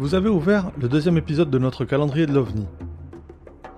Vous 0.00 0.14
avez 0.14 0.30
ouvert 0.30 0.70
le 0.80 0.88
deuxième 0.88 1.18
épisode 1.18 1.50
de 1.50 1.58
notre 1.58 1.84
calendrier 1.84 2.24
de 2.24 2.32
l'OVNI. 2.32 2.66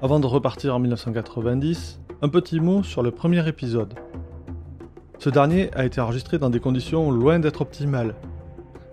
Avant 0.02 0.20
de 0.20 0.26
repartir 0.28 0.72
en 0.72 0.78
1990, 0.78 1.98
un 2.22 2.28
petit 2.28 2.60
mot 2.60 2.84
sur 2.84 3.02
le 3.02 3.10
premier 3.10 3.48
épisode. 3.48 3.94
Ce 5.18 5.30
dernier 5.30 5.74
a 5.74 5.84
été 5.84 6.00
enregistré 6.00 6.38
dans 6.38 6.48
des 6.48 6.60
conditions 6.60 7.10
loin 7.10 7.40
d'être 7.40 7.62
optimales. 7.62 8.14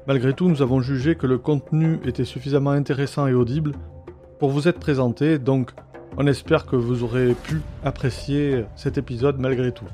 Malgré 0.07 0.33
tout, 0.33 0.49
nous 0.49 0.63
avons 0.63 0.81
jugé 0.81 1.13
que 1.13 1.27
le 1.27 1.37
contenu 1.37 1.99
était 2.03 2.25
suffisamment 2.25 2.71
intéressant 2.71 3.27
et 3.27 3.33
audible 3.33 3.73
pour 4.39 4.49
vous 4.49 4.67
être 4.67 4.79
présenté, 4.79 5.37
donc 5.37 5.73
on 6.17 6.25
espère 6.25 6.65
que 6.65 6.77
vous 6.77 7.03
aurez 7.03 7.35
pu 7.35 7.61
apprécier 7.83 8.65
cet 8.75 8.97
épisode 8.97 9.37
malgré 9.37 9.71
tout. 9.71 9.85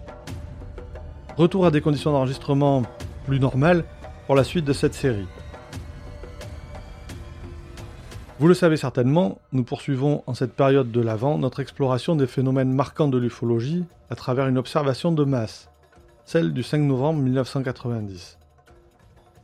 Retour 1.36 1.66
à 1.66 1.72
des 1.72 1.82
conditions 1.82 2.14
d'enregistrement 2.14 2.84
plus 3.26 3.42
normales 3.42 3.84
pour 4.26 4.36
la 4.36 4.46
suite 4.46 4.64
de 4.64 4.72
cette 4.72 4.94
série. 4.94 5.28
Vous 8.38 8.50
le 8.50 8.54
savez 8.54 8.76
certainement, 8.76 9.40
nous 9.54 9.64
poursuivons 9.64 10.22
en 10.28 10.34
cette 10.34 10.56
période 10.56 10.92
de 10.92 11.00
l'Avent 11.00 11.38
notre 11.38 11.62
exploration 11.62 12.18
des 12.18 12.28
phénomènes 12.28 12.74
marquants 12.74 13.08
de 13.08 13.18
l'ufologie 13.18 13.86
à 14.10 14.16
travers 14.16 14.48
une 14.48 14.58
observation 14.58 15.14
de 15.14 15.24
masse, 15.24 15.70
celle 16.26 16.52
du 16.52 16.62
5 16.62 16.80
novembre 16.80 17.22
1990. 17.22 18.38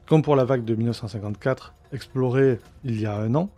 Comme 0.07 0.21
pour 0.21 0.35
la 0.35 0.43
vague 0.43 0.65
de 0.65 0.75
1954, 0.75 1.73
explorée 1.93 2.59
il 2.83 2.99
y 2.99 3.05
a 3.05 3.15
un 3.15 3.33
an, 3.35 3.49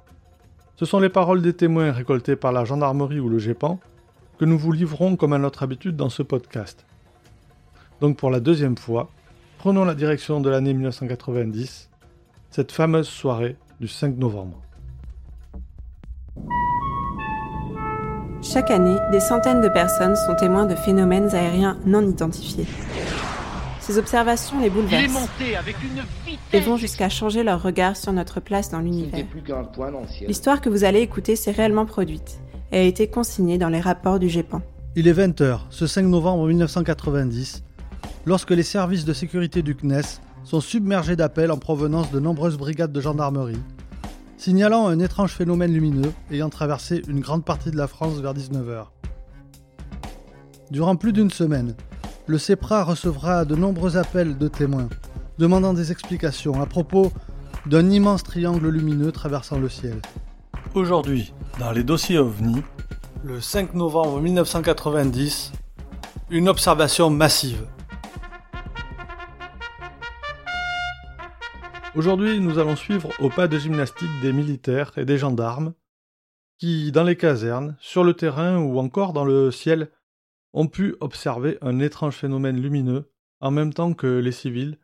ce 0.76 0.86
sont 0.86 1.00
les 1.00 1.10
paroles 1.10 1.42
des 1.42 1.54
témoins 1.54 1.92
récoltés 1.92 2.36
par 2.36 2.52
la 2.52 2.64
gendarmerie 2.64 3.20
ou 3.20 3.28
le 3.28 3.40
GEPAN 3.40 3.80
que 4.38 4.46
nous 4.46 4.60
vous 4.60 4.72
livrons 4.72 5.16
comme 5.16 5.34
à 5.34 5.40
notre 5.40 5.64
habitude 5.64 5.96
dans 5.96 6.10
ce 6.10 6.22
podcast. 6.22 6.86
Donc 8.02 8.18
pour 8.18 8.30
la 8.30 8.40
deuxième 8.40 8.78
fois, 8.78 9.10
prenons 9.58 9.84
la 9.84 9.96
direction 9.96 10.42
de 10.42 10.50
l'année 10.52 10.76
1990, 10.76 11.90
cette 12.52 12.72
fameuse 12.72 13.08
soirée 13.08 13.56
du 13.80 13.88
5 13.88 14.16
novembre. 14.18 14.62
Chaque 18.54 18.70
année, 18.70 18.98
des 19.12 19.20
centaines 19.20 19.62
de 19.62 19.68
personnes 19.68 20.16
sont 20.16 20.36
témoins 20.36 20.68
de 20.68 20.76
phénomènes 20.76 21.34
aériens 21.34 21.76
non 21.88 22.08
identifiés. 22.08 22.68
Ces 23.80 23.98
observations 23.98 24.60
les 24.62 24.70
bouleversent 24.70 25.28
et 26.54 26.60
vont 26.60 26.78
jusqu'à 26.78 27.10
changer 27.10 27.42
leur 27.42 27.64
regard 27.64 27.98
sur 27.98 28.14
notre 28.14 28.40
place 28.42 28.70
dans 28.70 28.78
l'univers. 28.78 29.26
L'histoire 30.28 30.62
que 30.62 30.70
vous 30.70 30.84
allez 30.84 31.00
écouter 31.00 31.36
s'est 31.36 31.50
réellement 31.50 31.88
produite 31.88 32.42
et 32.72 32.78
a 32.78 32.84
été 32.84 33.08
consignée 33.08 33.58
dans 33.58 33.70
les 33.70 33.80
rapports 33.80 34.20
du 34.20 34.30
GEPAN. 34.30 34.62
Il 34.96 35.08
est 35.08 35.14
20h, 35.14 35.62
ce 35.72 35.88
5 35.88 36.04
novembre 36.04 36.46
1990, 36.46 37.64
lorsque 38.28 38.52
les 38.52 38.62
services 38.62 39.04
de 39.04 39.14
sécurité 39.14 39.64
du 39.64 39.76
CNES 39.76 40.22
sont 40.44 40.62
submergés 40.62 41.16
d'appels 41.16 41.50
en 41.50 41.58
provenance 41.58 42.12
de 42.12 42.20
nombreuses 42.20 42.60
brigades 42.60 42.92
de 42.92 43.02
gendarmerie, 43.02 43.58
signalant 44.44 44.88
un 44.88 45.00
étrange 45.00 45.32
phénomène 45.32 45.72
lumineux 45.72 46.12
ayant 46.30 46.50
traversé 46.50 47.02
une 47.08 47.22
grande 47.22 47.46
partie 47.46 47.72
de 47.72 47.78
la 47.78 47.88
France 47.88 48.16
vers 48.16 48.34
19h. 48.34 48.88
Durant 50.70 50.98
plus 50.98 51.14
d'une 51.14 51.32
semaine, 51.32 51.76
le 52.28 52.38
CEPRA 52.38 52.84
recevra 52.84 53.46
de 53.46 53.56
nombreux 53.56 53.96
appels 53.96 54.38
de 54.38 54.50
témoins, 54.50 54.90
demandant 55.38 55.74
des 55.74 55.94
explications 55.94 56.62
à 56.62 56.66
propos 56.66 57.14
d'un 57.68 57.90
immense 57.90 58.24
triangle 58.24 58.68
lumineux 58.68 59.14
traversant 59.14 59.60
le 59.60 59.70
ciel. 59.70 60.02
Aujourd'hui, 60.76 61.34
dans 61.58 61.72
les 61.72 61.86
dossiers 61.86 62.18
OVNI, 62.18 62.64
le 63.24 63.40
5 63.40 63.74
novembre 63.76 64.20
1990, 64.20 65.54
une 66.32 66.50
observation 66.50 67.10
massive. 67.10 67.66
Aujourd'hui, 71.96 72.40
nous 72.40 72.58
allons 72.58 72.76
suivre 72.76 73.12
au 73.20 73.30
pas 73.30 73.48
de 73.48 73.60
gymnastique 73.60 74.10
des 74.24 74.34
militaires 74.34 74.98
et 74.98 75.06
des 75.06 75.20
gendarmes 75.20 75.76
qui, 76.58 76.92
dans 76.92 77.04
les 77.04 77.16
casernes, 77.16 77.78
sur 77.80 78.04
le 78.04 78.16
terrain 78.16 78.58
ou 78.58 78.80
encore 78.80 79.14
dans 79.14 79.26
le 79.26 79.52
ciel, 79.52 79.92
ont 80.54 80.68
pu 80.68 80.96
observer 81.02 81.60
un 81.62 81.78
étrange 81.78 82.16
phénomène 82.16 82.60
lumineux 82.60 83.12
en 83.42 83.52
même 83.52 83.76
temps 83.76 83.94
que 83.94 84.08
les 84.08 84.32
civils, 84.32 84.80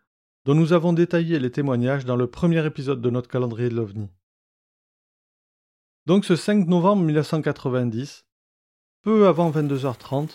dont 0.45 0.53
nous 0.53 0.71
avons 0.71 0.93
détaillé 0.93 1.39
les 1.39 1.49
témoignages 1.49 2.05
dans 2.05 2.15
le 2.15 2.27
premier 2.27 2.63
épisode 2.63 3.01
de 3.01 3.09
notre 3.09 3.27
calendrier 3.27 3.69
de 3.69 3.75
l'OVNI. 3.75 4.11
Donc 6.05 6.25
ce 6.25 6.35
5 6.35 6.67
novembre 6.67 7.03
1990, 7.03 8.27
peu 9.01 9.27
avant 9.27 9.49
22h30, 9.49 10.29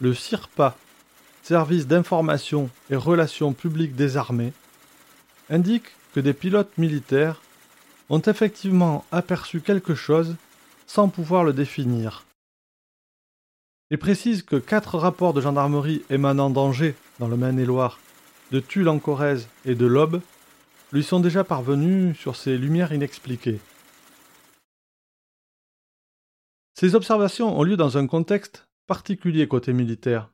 le 0.00 0.14
CIRPA, 0.14 0.76
Service 1.42 1.86
d'information 1.86 2.70
et 2.88 2.96
relations 2.96 3.52
publiques 3.52 3.96
des 3.96 4.16
armées, 4.16 4.52
indique 5.50 5.92
que 6.14 6.20
des 6.20 6.32
pilotes 6.32 6.78
militaires 6.78 7.42
ont 8.08 8.22
effectivement 8.22 9.04
aperçu 9.12 9.60
quelque 9.60 9.94
chose 9.94 10.36
sans 10.86 11.08
pouvoir 11.08 11.44
le 11.44 11.52
définir. 11.52 12.24
Il 13.90 13.98
précise 13.98 14.42
que 14.42 14.56
quatre 14.56 14.98
rapports 14.98 15.34
de 15.34 15.40
gendarmerie 15.40 16.02
émanant 16.10 16.50
d'Angers, 16.50 16.94
dans 17.18 17.28
le 17.28 17.36
Maine-et-Loire, 17.36 17.98
de 18.52 18.60
Tulle 18.60 18.88
en 18.88 18.98
Corrèze 18.98 19.48
et 19.64 19.74
de 19.74 19.86
l'Aube 19.86 20.20
lui 20.92 21.04
sont 21.04 21.20
déjà 21.20 21.44
parvenus 21.44 22.18
sur 22.18 22.34
ces 22.36 22.56
lumières 22.58 22.92
inexpliquées. 22.92 23.60
Ces 26.74 26.94
observations 26.94 27.56
ont 27.58 27.62
lieu 27.62 27.76
dans 27.76 27.98
un 27.98 28.06
contexte 28.06 28.66
particulier 28.86 29.46
côté 29.46 29.72
militaire, 29.72 30.30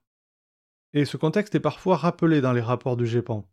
et 0.95 1.05
ce 1.05 1.17
contexte 1.17 1.55
est 1.55 1.61
parfois 1.61 1.97
rappelé 1.97 2.41
dans 2.41 2.53
les 2.53 2.63
rapports 2.63 2.97
du 2.97 3.07
GEPAN. 3.07 3.47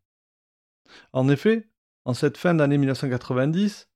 En 1.11 1.29
effet, 1.29 1.69
en 2.05 2.13
cette 2.13 2.37
fin 2.37 2.53
d'année 2.53 2.77
1990, 2.77 3.89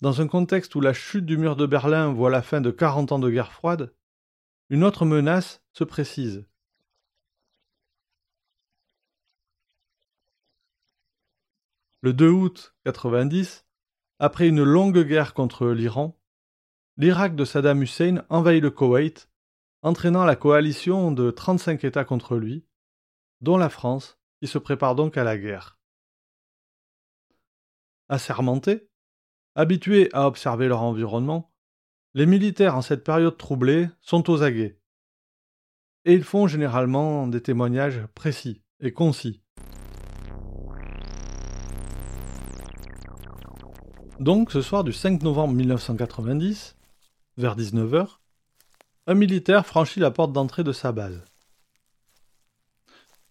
dans 0.00 0.20
un 0.20 0.28
contexte 0.28 0.74
où 0.74 0.80
la 0.80 0.92
chute 0.92 1.26
du 1.26 1.38
mur 1.38 1.56
de 1.56 1.66
Berlin 1.66 2.12
voit 2.12 2.30
la 2.30 2.42
fin 2.42 2.60
de 2.60 2.70
40 2.70 3.12
ans 3.12 3.18
de 3.18 3.30
guerre 3.30 3.52
froide, 3.52 3.94
une 4.70 4.84
autre 4.84 5.04
menace 5.04 5.62
se 5.72 5.84
précise. 5.84 6.46
Le 12.00 12.12
2 12.12 12.28
août 12.28 12.74
1990, 12.84 13.66
après 14.20 14.48
une 14.48 14.62
longue 14.62 15.02
guerre 15.02 15.34
contre 15.34 15.68
l'Iran, 15.68 16.16
l'Irak 16.96 17.34
de 17.34 17.44
Saddam 17.44 17.82
Hussein 17.82 18.24
envahit 18.28 18.62
le 18.62 18.70
Koweït, 18.70 19.28
entraînant 19.82 20.24
la 20.24 20.36
coalition 20.36 21.10
de 21.10 21.30
35 21.30 21.84
États 21.84 22.04
contre 22.04 22.36
lui, 22.36 22.64
dont 23.40 23.56
la 23.56 23.68
France, 23.68 24.18
qui 24.40 24.46
se 24.46 24.58
prépare 24.58 24.94
donc 24.94 25.16
à 25.16 25.24
la 25.24 25.38
guerre 25.38 25.77
assermentés, 28.08 28.88
habitués 29.54 30.08
à 30.12 30.26
observer 30.26 30.68
leur 30.68 30.82
environnement, 30.82 31.52
les 32.14 32.26
militaires 32.26 32.76
en 32.76 32.82
cette 32.82 33.04
période 33.04 33.36
troublée 33.36 33.88
sont 34.00 34.30
aux 34.30 34.42
aguets. 34.42 34.78
Et 36.04 36.14
ils 36.14 36.24
font 36.24 36.46
généralement 36.46 37.26
des 37.26 37.42
témoignages 37.42 38.00
précis 38.14 38.62
et 38.80 38.92
concis. 38.92 39.42
Donc, 44.20 44.50
ce 44.50 44.62
soir 44.62 44.82
du 44.82 44.92
5 44.92 45.22
novembre 45.22 45.54
1990, 45.54 46.76
vers 47.36 47.56
19h, 47.56 48.18
un 49.06 49.14
militaire 49.14 49.64
franchit 49.64 50.00
la 50.00 50.10
porte 50.10 50.32
d'entrée 50.32 50.64
de 50.64 50.72
sa 50.72 50.92
base. 50.92 51.24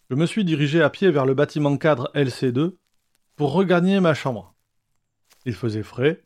Je 0.08 0.14
me 0.14 0.24
suis 0.24 0.44
dirigé 0.44 0.80
à 0.80 0.88
pied 0.88 1.10
vers 1.10 1.26
le 1.26 1.34
bâtiment 1.34 1.76
cadre 1.76 2.10
LC2 2.14 2.76
pour 3.36 3.52
regagner 3.52 4.00
ma 4.00 4.14
chambre. 4.14 4.54
Il 5.48 5.54
faisait 5.54 5.82
frais, 5.82 6.22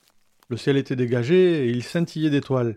le 0.48 0.56
ciel 0.56 0.76
était 0.76 0.96
dégagé 0.96 1.64
et 1.64 1.70
il 1.70 1.84
scintillait 1.84 2.28
d'étoiles. 2.28 2.76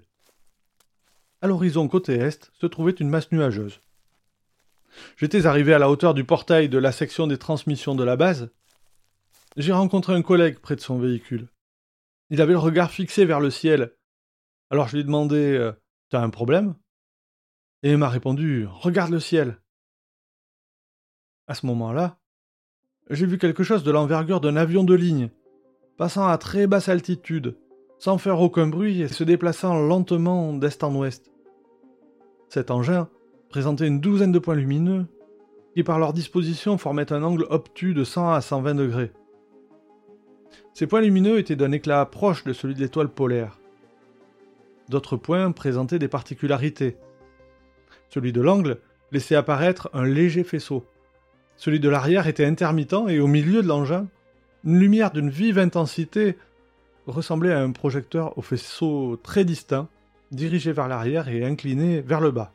À 1.41 1.47
l'horizon 1.47 1.87
côté 1.87 2.13
est 2.13 2.51
se 2.53 2.67
trouvait 2.67 2.91
une 2.91 3.09
masse 3.09 3.31
nuageuse. 3.31 3.81
J'étais 5.17 5.47
arrivé 5.47 5.73
à 5.73 5.79
la 5.79 5.89
hauteur 5.89 6.13
du 6.13 6.23
portail 6.23 6.69
de 6.69 6.77
la 6.77 6.91
section 6.91 7.25
des 7.25 7.39
transmissions 7.39 7.95
de 7.95 8.03
la 8.03 8.15
base. 8.15 8.51
J'ai 9.57 9.71
rencontré 9.71 10.13
un 10.13 10.21
collègue 10.21 10.59
près 10.59 10.75
de 10.75 10.81
son 10.81 10.99
véhicule. 10.99 11.47
Il 12.29 12.39
avait 12.41 12.53
le 12.53 12.59
regard 12.59 12.91
fixé 12.91 13.25
vers 13.25 13.39
le 13.39 13.49
ciel. 13.49 13.95
Alors 14.69 14.87
je 14.87 14.97
lui 14.97 15.01
ai 15.01 15.03
demandé 15.03 15.37
euh, 15.37 15.71
T'as 16.11 16.21
un 16.21 16.29
problème? 16.29 16.75
Et 17.81 17.89
il 17.89 17.97
m'a 17.97 18.09
répondu 18.09 18.67
Regarde 18.69 19.09
le 19.09 19.19
ciel. 19.19 19.59
À 21.47 21.55
ce 21.55 21.65
moment-là, 21.65 22.19
j'ai 23.09 23.25
vu 23.25 23.39
quelque 23.39 23.63
chose 23.63 23.83
de 23.83 23.89
l'envergure 23.89 24.41
d'un 24.41 24.57
avion 24.57 24.83
de 24.83 24.93
ligne 24.93 25.31
passant 25.97 26.27
à 26.27 26.37
très 26.37 26.67
basse 26.67 26.89
altitude, 26.89 27.55
sans 27.99 28.17
faire 28.17 28.39
aucun 28.41 28.67
bruit 28.67 29.01
et 29.01 29.07
se 29.07 29.23
déplaçant 29.23 29.75
lentement 29.75 30.53
d'est 30.53 30.83
en 30.83 30.93
ouest. 30.95 31.31
Cet 32.49 32.71
engin 32.71 33.09
présentait 33.49 33.87
une 33.87 34.01
douzaine 34.01 34.31
de 34.31 34.39
points 34.39 34.55
lumineux 34.55 35.05
qui 35.73 35.83
par 35.83 35.99
leur 35.99 36.13
disposition 36.13 36.77
formaient 36.77 37.11
un 37.11 37.23
angle 37.23 37.45
obtus 37.49 37.93
de 37.93 38.03
100 38.03 38.33
à 38.33 38.41
120 38.41 38.75
degrés. 38.75 39.11
Ces 40.73 40.87
points 40.87 41.01
lumineux 41.01 41.37
étaient 41.37 41.55
d'un 41.55 41.71
éclat 41.71 42.05
proche 42.05 42.43
de 42.43 42.53
celui 42.53 42.75
de 42.75 42.79
l'étoile 42.79 43.09
polaire. 43.09 43.59
D'autres 44.89 45.17
points 45.17 45.51
présentaient 45.51 45.99
des 45.99 46.07
particularités. 46.07 46.97
Celui 48.09 48.31
de 48.31 48.41
l'angle 48.41 48.79
laissait 49.11 49.35
apparaître 49.35 49.89
un 49.93 50.05
léger 50.05 50.43
faisceau. 50.43 50.85
Celui 51.57 51.79
de 51.79 51.89
l'arrière 51.89 52.27
était 52.27 52.45
intermittent 52.45 53.07
et 53.07 53.19
au 53.19 53.27
milieu 53.27 53.61
de 53.61 53.67
l'engin, 53.67 54.07
une 54.65 54.79
lumière 54.79 55.11
d'une 55.11 55.29
vive 55.29 55.59
intensité 55.59 56.37
ressemblait 57.07 57.53
à 57.53 57.61
un 57.61 57.71
projecteur 57.71 58.37
au 58.37 58.41
faisceau 58.41 59.19
très 59.21 59.45
distinct, 59.45 59.87
dirigé 60.31 60.71
vers 60.71 60.87
l'arrière 60.87 61.29
et 61.29 61.45
incliné 61.45 62.01
vers 62.01 62.19
le 62.19 62.31
bas. 62.31 62.51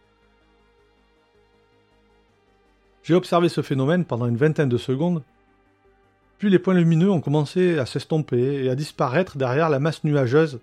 J'ai 3.05 3.15
observé 3.15 3.49
ce 3.49 3.63
phénomène 3.63 4.05
pendant 4.05 4.27
une 4.27 4.37
vingtaine 4.37 4.69
de 4.69 4.77
secondes, 4.77 5.23
puis 6.39 6.51
les 6.51 6.59
points 6.59 6.75
lumineux 6.75 7.11
ont 7.11 7.21
commencé 7.21 7.79
à 7.79 7.87
s'estomper 7.87 8.65
et 8.65 8.71
à 8.71 8.75
disparaître 8.75 9.37
derrière 9.37 9.69
la 9.69 9.79
masse 9.79 10.05
nuageuse. 10.05 10.61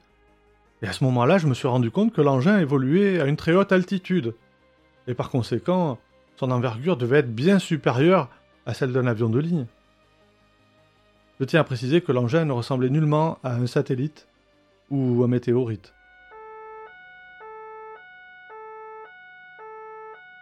Et 0.82 0.88
à 0.88 0.94
ce 0.94 1.04
moment-là, 1.06 1.38
je 1.38 1.48
me 1.48 1.54
suis 1.54 1.68
rendu 1.68 1.92
compte 1.92 2.14
que 2.14 2.22
l'engin 2.22 2.60
évoluait 2.60 3.20
à 3.22 3.26
une 3.26 3.38
très 3.38 3.54
haute 3.54 3.72
altitude. 3.72 4.36
Et 5.08 5.14
par 5.14 5.30
conséquent, 5.30 5.98
son 6.36 6.52
envergure 6.52 6.98
devait 6.98 7.20
être 7.20 7.34
bien 7.34 7.58
supérieure 7.58 8.30
à 8.66 8.74
celle 8.74 8.92
d'un 8.92 9.08
avion 9.08 9.30
de 9.30 9.40
ligne. 9.40 9.66
Je 11.40 11.46
tiens 11.46 11.62
à 11.62 11.64
préciser 11.64 12.02
que 12.02 12.12
l'engin 12.12 12.46
ne 12.46 12.52
ressemblait 12.52 12.90
nullement 12.90 13.38
à 13.44 13.54
un 13.54 13.68
satellite 13.68 14.28
ou 14.90 15.24
un 15.24 15.28
météorite. 15.28 15.94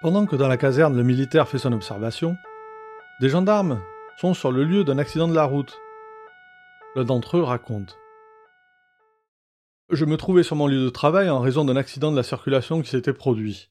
Pendant 0.01 0.25
que 0.25 0.37
dans 0.37 0.47
la 0.47 0.57
caserne 0.57 0.95
le 0.95 1.03
militaire 1.03 1.49
fait 1.49 1.57
son 1.57 1.73
observation, 1.73 2.37
des 3.19 3.27
gendarmes 3.27 3.81
sont 4.17 4.33
sur 4.33 4.51
le 4.51 4.63
lieu 4.63 4.85
d'un 4.85 4.97
accident 4.97 5.27
de 5.27 5.35
la 5.35 5.43
route. 5.43 5.81
L'un 6.95 7.03
d'entre 7.03 7.37
eux 7.37 7.43
raconte. 7.43 7.97
Je 9.89 10.05
me 10.05 10.15
trouvais 10.15 10.43
sur 10.43 10.55
mon 10.55 10.67
lieu 10.67 10.83
de 10.83 10.89
travail 10.89 11.29
en 11.29 11.41
raison 11.41 11.65
d'un 11.65 11.75
accident 11.75 12.11
de 12.11 12.15
la 12.15 12.23
circulation 12.23 12.81
qui 12.81 12.89
s'était 12.89 13.13
produit. 13.13 13.69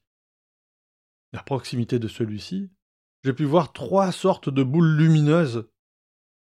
À 1.35 1.43
proximité 1.43 1.99
de 1.99 2.06
celui-ci, 2.06 2.70
j'ai 3.25 3.32
pu 3.32 3.44
voir 3.44 3.73
trois 3.73 4.12
sortes 4.12 4.50
de 4.50 4.62
boules 4.62 4.97
lumineuses 4.97 5.67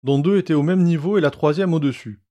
dont 0.02 0.19
deux 0.19 0.38
étaient 0.38 0.55
au 0.55 0.62
même 0.62 0.82
niveau 0.82 1.19
et 1.19 1.20
la 1.20 1.31
troisième 1.31 1.75
au-dessus. 1.75 2.23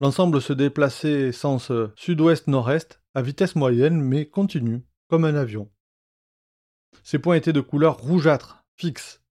L'ensemble 0.00 0.42
se 0.42 0.52
déplaçait 0.52 1.32
sens 1.32 1.70
sud-ouest-nord-est, 1.96 3.00
à 3.14 3.22
vitesse 3.22 3.54
moyenne 3.54 4.00
mais 4.00 4.26
continue, 4.26 4.84
comme 5.08 5.24
un 5.24 5.34
avion. 5.34 5.70
Ces 7.04 7.18
points 7.18 7.36
étaient 7.36 7.52
de 7.52 7.60
couleur 7.60 7.98
rougeâtre, 7.98 8.64
fixe. 8.76 9.22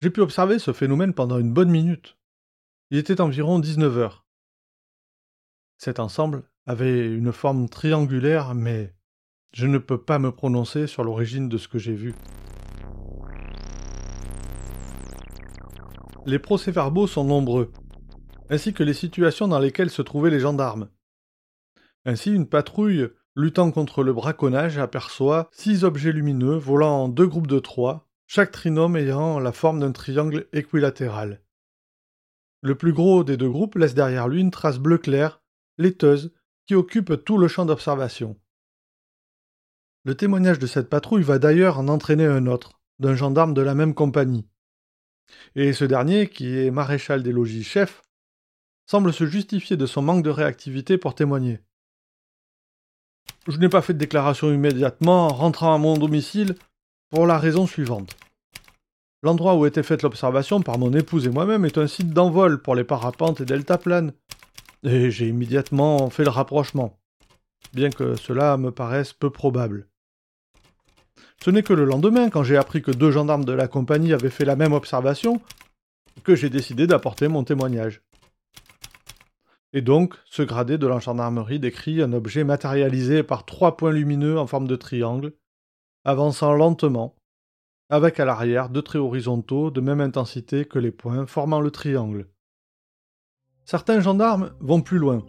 J'ai 0.00 0.10
pu 0.10 0.20
observer 0.20 0.58
ce 0.58 0.72
phénomène 0.72 1.12
pendant 1.12 1.38
une 1.38 1.52
bonne 1.52 1.70
minute. 1.70 2.16
Il 2.90 2.98
était 2.98 3.20
environ 3.20 3.58
19 3.58 3.98
heures. 3.98 4.26
Cet 5.76 5.98
ensemble 5.98 6.44
avait 6.66 7.06
une 7.06 7.32
forme 7.32 7.68
triangulaire, 7.68 8.54
mais 8.54 8.94
je 9.52 9.66
ne 9.66 9.78
peux 9.78 10.00
pas 10.00 10.18
me 10.18 10.30
prononcer 10.30 10.86
sur 10.86 11.02
l'origine 11.04 11.48
de 11.48 11.58
ce 11.58 11.68
que 11.68 11.78
j'ai 11.78 11.94
vu. 11.94 12.14
Les 16.28 16.38
procès-verbaux 16.38 17.06
sont 17.06 17.24
nombreux, 17.24 17.72
ainsi 18.50 18.74
que 18.74 18.82
les 18.82 18.92
situations 18.92 19.48
dans 19.48 19.58
lesquelles 19.58 19.88
se 19.88 20.02
trouvaient 20.02 20.28
les 20.28 20.40
gendarmes. 20.40 20.90
Ainsi, 22.04 22.30
une 22.34 22.46
patrouille 22.46 23.08
luttant 23.34 23.70
contre 23.70 24.02
le 24.02 24.12
braconnage 24.12 24.76
aperçoit 24.76 25.48
six 25.52 25.84
objets 25.84 26.12
lumineux 26.12 26.56
volant 26.56 27.04
en 27.04 27.08
deux 27.08 27.26
groupes 27.26 27.46
de 27.46 27.58
trois, 27.58 28.10
chaque 28.26 28.52
trinôme 28.52 28.98
ayant 28.98 29.38
la 29.38 29.52
forme 29.52 29.80
d'un 29.80 29.92
triangle 29.92 30.48
équilatéral. 30.52 31.40
Le 32.60 32.74
plus 32.74 32.92
gros 32.92 33.24
des 33.24 33.38
deux 33.38 33.48
groupes 33.48 33.76
laisse 33.76 33.94
derrière 33.94 34.28
lui 34.28 34.42
une 34.42 34.50
trace 34.50 34.78
bleu 34.78 34.98
clair, 34.98 35.40
laiteuse, 35.78 36.34
qui 36.66 36.74
occupe 36.74 37.24
tout 37.24 37.38
le 37.38 37.48
champ 37.48 37.64
d'observation. 37.64 38.36
Le 40.04 40.14
témoignage 40.14 40.58
de 40.58 40.66
cette 40.66 40.90
patrouille 40.90 41.22
va 41.22 41.38
d'ailleurs 41.38 41.78
en 41.78 41.88
entraîner 41.88 42.26
un 42.26 42.46
autre, 42.46 42.82
d'un 42.98 43.14
gendarme 43.14 43.54
de 43.54 43.62
la 43.62 43.74
même 43.74 43.94
compagnie. 43.94 44.46
Et 45.54 45.72
ce 45.72 45.84
dernier, 45.84 46.28
qui 46.28 46.58
est 46.58 46.70
maréchal 46.70 47.22
des 47.22 47.32
logis 47.32 47.64
chef, 47.64 48.02
semble 48.86 49.12
se 49.12 49.26
justifier 49.26 49.76
de 49.76 49.86
son 49.86 50.02
manque 50.02 50.24
de 50.24 50.30
réactivité 50.30 50.98
pour 50.98 51.14
témoigner. 51.14 51.60
Je 53.46 53.58
n'ai 53.58 53.68
pas 53.68 53.82
fait 53.82 53.94
de 53.94 53.98
déclaration 53.98 54.52
immédiatement 54.52 55.26
en 55.26 55.34
rentrant 55.34 55.74
à 55.74 55.78
mon 55.78 55.96
domicile 55.96 56.54
pour 57.10 57.26
la 57.26 57.38
raison 57.38 57.66
suivante. 57.66 58.16
L'endroit 59.22 59.56
où 59.56 59.66
était 59.66 59.82
faite 59.82 60.02
l'observation 60.02 60.60
par 60.62 60.78
mon 60.78 60.92
épouse 60.92 61.26
et 61.26 61.30
moi-même 61.30 61.64
est 61.64 61.78
un 61.78 61.86
site 61.86 62.10
d'envol 62.10 62.62
pour 62.62 62.74
les 62.74 62.84
parapentes 62.84 63.40
et 63.40 63.44
deltaplanes, 63.44 64.12
et 64.84 65.10
j'ai 65.10 65.28
immédiatement 65.28 66.08
fait 66.08 66.24
le 66.24 66.30
rapprochement, 66.30 66.98
bien 67.72 67.90
que 67.90 68.14
cela 68.14 68.56
me 68.56 68.70
paraisse 68.70 69.12
peu 69.12 69.30
probable. 69.30 69.88
Ce 71.44 71.50
n'est 71.50 71.62
que 71.62 71.72
le 71.72 71.84
lendemain, 71.84 72.30
quand 72.30 72.42
j'ai 72.42 72.56
appris 72.56 72.82
que 72.82 72.90
deux 72.90 73.12
gendarmes 73.12 73.44
de 73.44 73.52
la 73.52 73.68
compagnie 73.68 74.12
avaient 74.12 74.30
fait 74.30 74.44
la 74.44 74.56
même 74.56 74.72
observation, 74.72 75.40
que 76.24 76.34
j'ai 76.34 76.50
décidé 76.50 76.86
d'apporter 76.86 77.28
mon 77.28 77.44
témoignage. 77.44 78.02
Et 79.72 79.82
donc, 79.82 80.14
ce 80.24 80.42
gradé 80.42 80.78
de 80.78 80.86
la 80.86 80.98
décrit 81.58 82.02
un 82.02 82.12
objet 82.12 82.42
matérialisé 82.42 83.22
par 83.22 83.44
trois 83.44 83.76
points 83.76 83.92
lumineux 83.92 84.38
en 84.38 84.46
forme 84.46 84.66
de 84.66 84.76
triangle, 84.76 85.34
avançant 86.04 86.54
lentement, 86.54 87.14
avec 87.88 88.18
à 88.18 88.24
l'arrière 88.24 88.68
deux 88.68 88.82
traits 88.82 89.00
horizontaux 89.00 89.70
de 89.70 89.80
même 89.80 90.00
intensité 90.00 90.64
que 90.64 90.78
les 90.78 90.90
points 90.90 91.26
formant 91.26 91.60
le 91.60 91.70
triangle. 91.70 92.26
Certains 93.64 94.00
gendarmes 94.00 94.52
vont 94.60 94.80
plus 94.80 94.98
loin, 94.98 95.24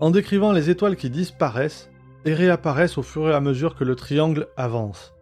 en 0.00 0.10
décrivant 0.10 0.52
les 0.52 0.70
étoiles 0.70 0.96
qui 0.96 1.10
disparaissent 1.10 1.90
et 2.24 2.34
réapparaissent 2.34 2.98
au 2.98 3.02
fur 3.02 3.28
et 3.28 3.34
à 3.34 3.40
mesure 3.40 3.76
que 3.76 3.84
le 3.84 3.94
triangle 3.94 4.48
avance 4.56 5.15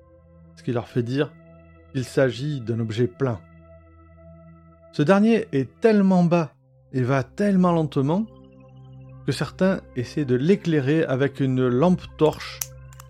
ce 0.56 0.62
qui 0.62 0.72
leur 0.72 0.88
fait 0.88 1.02
dire 1.02 1.32
qu'il 1.92 2.04
s'agit 2.04 2.60
d'un 2.60 2.80
objet 2.80 3.06
plein. 3.06 3.40
Ce 4.92 5.02
dernier 5.02 5.48
est 5.52 5.80
tellement 5.80 6.24
bas 6.24 6.52
et 6.92 7.02
va 7.02 7.22
tellement 7.22 7.72
lentement 7.72 8.26
que 9.26 9.32
certains 9.32 9.80
essaient 9.96 10.24
de 10.24 10.36
l'éclairer 10.36 11.04
avec 11.04 11.40
une 11.40 11.66
lampe 11.66 12.02
torche 12.16 12.60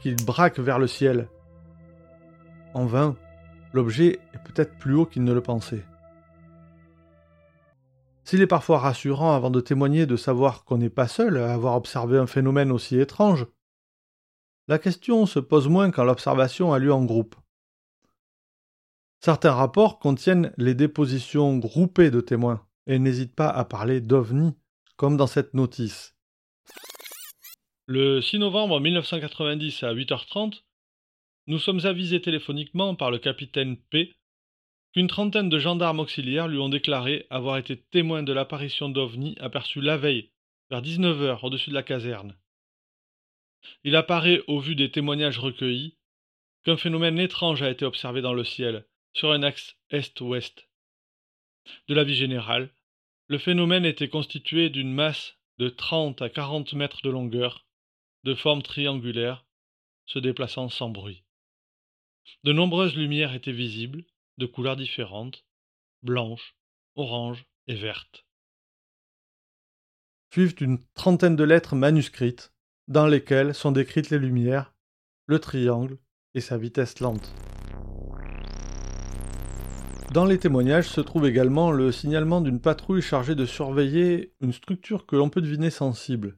qu'ils 0.01 0.17
braquent 0.25 0.61
vers 0.61 0.79
le 0.79 0.87
ciel. 0.87 1.29
En 2.73 2.87
vain, 2.87 3.17
l'objet 3.73 4.21
est 4.33 4.43
peut-être 4.45 4.77
plus 4.79 4.95
haut 4.95 5.07
qu'ils 5.07 5.25
ne 5.25 5.33
le 5.33 5.41
pensaient. 5.41 5.85
S'il 8.25 8.41
est 8.41 8.47
parfois 8.47 8.79
rassurant 8.79 9.35
avant 9.35 9.51
de 9.51 9.61
témoigner 9.61 10.07
de 10.07 10.17
savoir 10.17 10.65
qu'on 10.65 10.79
n'est 10.79 10.89
pas 10.89 11.09
seul 11.09 11.37
à 11.37 11.53
avoir 11.53 11.77
observé 11.77 12.17
un 12.17 12.27
phénomène 12.27 12.73
aussi 12.73 12.99
étrange, 12.99 13.47
la 14.69 14.79
question 14.79 15.27
se 15.27 15.39
pose 15.39 15.69
moins 15.69 15.91
quand 15.91 16.05
l'observation 16.05 16.73
a 16.73 16.79
lieu 16.79 16.93
en 16.93 17.05
groupe. 17.05 17.37
Certains 19.21 19.53
rapports 19.53 19.99
contiennent 19.99 20.53
les 20.59 20.75
dépositions 20.75 21.57
groupées 21.59 22.11
de 22.11 22.21
témoins 22.21 22.67
et 22.87 22.99
n'hésitent 22.99 23.35
pas 23.35 23.49
à 23.49 23.65
parler 23.65 24.01
d'ovnis, 24.01 24.55
comme 24.97 25.17
dans 25.17 25.27
cette 25.27 25.55
notice. 25.55 26.15
Le 27.87 28.21
6 28.21 28.39
novembre 28.39 28.81
1990 28.81 29.83
à 29.83 29.95
8h30, 29.95 30.63
nous 31.47 31.59
sommes 31.59 31.85
avisés 31.85 32.23
téléphoniquement 32.23 32.95
par 32.95 33.11
le 33.11 33.19
capitaine 33.19 33.77
P 33.77 34.15
qu'une 34.95 35.09
trentaine 35.09 35.49
de 35.49 35.59
gendarmes 35.59 36.01
auxiliaires 36.01 36.49
lui 36.49 36.59
ont 36.59 36.69
déclaré 36.69 37.27
avoir 37.29 37.59
été 37.59 37.77
témoins 37.77 38.23
de 38.23 38.33
l'apparition 38.33 38.89
d'ovnis 38.89 39.37
aperçus 39.41 39.81
la 39.81 39.97
veille, 39.97 40.31
vers 40.71 40.81
19h 40.81 41.41
au-dessus 41.43 41.71
de 41.71 41.75
la 41.75 41.83
caserne. 41.83 42.37
Il 43.83 43.97
apparaît, 43.97 44.43
au 44.47 44.61
vu 44.61 44.75
des 44.75 44.91
témoignages 44.91 45.39
recueillis, 45.39 45.97
qu'un 46.65 46.77
phénomène 46.77 47.19
étrange 47.19 47.63
a 47.63 47.71
été 47.71 47.85
observé 47.85 48.23
dans 48.23 48.35
le 48.35 48.45
ciel, 48.45 48.87
sur 49.13 49.33
un 49.33 49.43
axe 49.43 49.77
est-ouest. 49.91 50.69
De 51.89 51.95
la 51.95 52.05
vie 52.05 52.15
générale, 52.15 52.75
le 53.29 53.39
phénomène 53.39 53.85
était 53.85 54.09
constitué 54.09 54.71
d'une 54.71 54.93
masse 54.93 55.39
de 55.59 55.69
30 55.69 56.21
à 56.23 56.29
40 56.29 56.75
mètres 56.75 57.03
de 57.03 57.11
longueur, 57.11 57.67
de 58.25 58.35
forme 58.35 58.63
triangulaire, 58.63 59.47
se 60.07 60.19
déplaçant 60.19 60.69
sans 60.69 60.91
bruit. 60.91 61.23
De 62.43 62.53
nombreuses 62.53 62.97
lumières 62.97 63.35
étaient 63.35 63.53
visibles, 63.53 64.05
de 64.39 64.47
couleurs 64.47 64.77
différentes, 64.77 65.45
blanches, 66.03 66.57
oranges 66.97 67.45
et 67.67 67.75
vertes. 67.75 68.27
Suivent 70.33 70.57
une 70.61 70.85
trentaine 70.95 71.37
de 71.37 71.45
lettres 71.45 71.77
manuscrites, 71.77 72.54
dans 72.89 73.07
lesquelles 73.07 73.55
sont 73.55 73.73
décrites 73.73 74.11
les 74.11 74.19
lumières, 74.19 74.75
le 75.27 75.39
triangle 75.39 75.99
et 76.35 76.41
sa 76.41 76.59
vitesse 76.59 77.01
lente. 77.01 77.35
Dans 80.13 80.27
les 80.27 80.39
témoignages 80.39 80.89
se 80.89 81.01
trouve 81.01 81.27
également 81.27 81.73
le 81.73 81.91
signalement 81.91 82.41
d'une 82.41 82.61
patrouille 82.61 83.03
chargée 83.03 83.35
de 83.35 83.47
surveiller 83.47 84.33
une 84.41 84.53
structure 84.53 85.07
que 85.07 85.17
l'on 85.17 85.29
peut 85.29 85.41
deviner 85.41 85.71
sensible, 85.71 86.37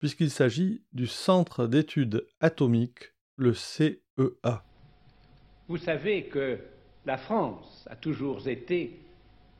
puisqu'il 0.00 0.30
s'agit 0.30 0.82
du 0.92 1.06
Centre 1.06 1.66
d'études 1.66 2.26
atomiques, 2.40 3.12
le 3.36 3.54
CEA. 3.54 4.64
Vous 5.68 5.78
savez 5.78 6.24
que 6.24 6.58
la 7.04 7.18
France 7.18 7.86
a 7.90 7.96
toujours 7.96 8.48
été 8.48 8.98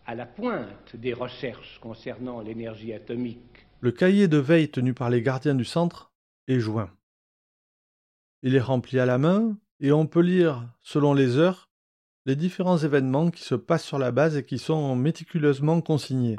à 0.06 0.14
la 0.14 0.26
pointe 0.26 0.96
des 0.96 1.12
recherches 1.12 1.78
concernant 1.80 2.40
l'énergie 2.40 2.92
atomique. 2.92 3.55
Le 3.86 3.92
cahier 3.92 4.26
de 4.26 4.38
veille 4.38 4.68
tenu 4.68 4.94
par 4.94 5.10
les 5.10 5.22
gardiens 5.22 5.54
du 5.54 5.64
centre 5.64 6.10
est 6.48 6.58
joint. 6.58 6.90
Il 8.42 8.56
est 8.56 8.60
rempli 8.60 8.98
à 8.98 9.06
la 9.06 9.16
main 9.16 9.56
et 9.78 9.92
on 9.92 10.08
peut 10.08 10.22
lire, 10.22 10.64
selon 10.82 11.14
les 11.14 11.36
heures, 11.36 11.70
les 12.24 12.34
différents 12.34 12.78
événements 12.78 13.30
qui 13.30 13.44
se 13.44 13.54
passent 13.54 13.84
sur 13.84 14.00
la 14.00 14.10
base 14.10 14.36
et 14.36 14.44
qui 14.44 14.58
sont 14.58 14.96
méticuleusement 14.96 15.80
consignés. 15.80 16.34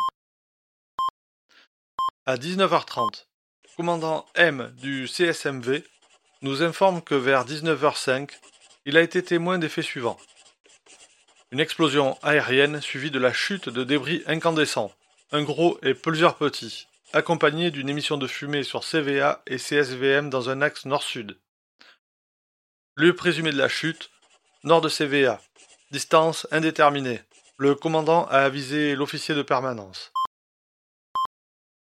À 2.25 2.35
19h30, 2.35 3.27
commandant 3.77 4.25
M 4.35 4.75
du 4.81 5.07
CSMV 5.07 5.85
nous 6.41 6.63
informe 6.63 7.01
que 7.01 7.15
vers 7.15 7.45
19h05, 7.45 8.29
il 8.85 8.97
a 8.97 9.01
été 9.01 9.23
témoin 9.23 9.57
des 9.57 9.69
faits 9.69 9.85
suivants. 9.85 10.17
Une 11.51 11.61
explosion 11.61 12.17
aérienne 12.23 12.81
suivie 12.81 13.09
de 13.09 13.19
la 13.19 13.31
chute 13.31 13.69
de 13.69 13.85
débris 13.85 14.21
incandescents, 14.27 14.91
un 15.31 15.43
gros 15.43 15.79
et 15.81 15.93
plusieurs 15.93 16.35
petits, 16.35 16.87
accompagnés 17.13 17.71
d'une 17.71 17.89
émission 17.89 18.17
de 18.17 18.27
fumée 18.27 18.63
sur 18.63 18.83
CVA 18.83 19.41
et 19.47 19.57
CSVM 19.57 20.29
dans 20.29 20.49
un 20.49 20.61
axe 20.61 20.85
nord-sud. 20.85 21.39
Lieu 22.95 23.15
présumé 23.15 23.51
de 23.51 23.57
la 23.57 23.69
chute, 23.69 24.09
nord 24.63 24.81
de 24.81 24.89
CVA. 24.89 25.39
Distance 25.91 26.47
indéterminée. 26.51 27.21
Le 27.57 27.75
commandant 27.75 28.27
a 28.27 28.39
avisé 28.39 28.95
l'officier 28.95 29.33
de 29.35 29.41
permanence. 29.41 30.11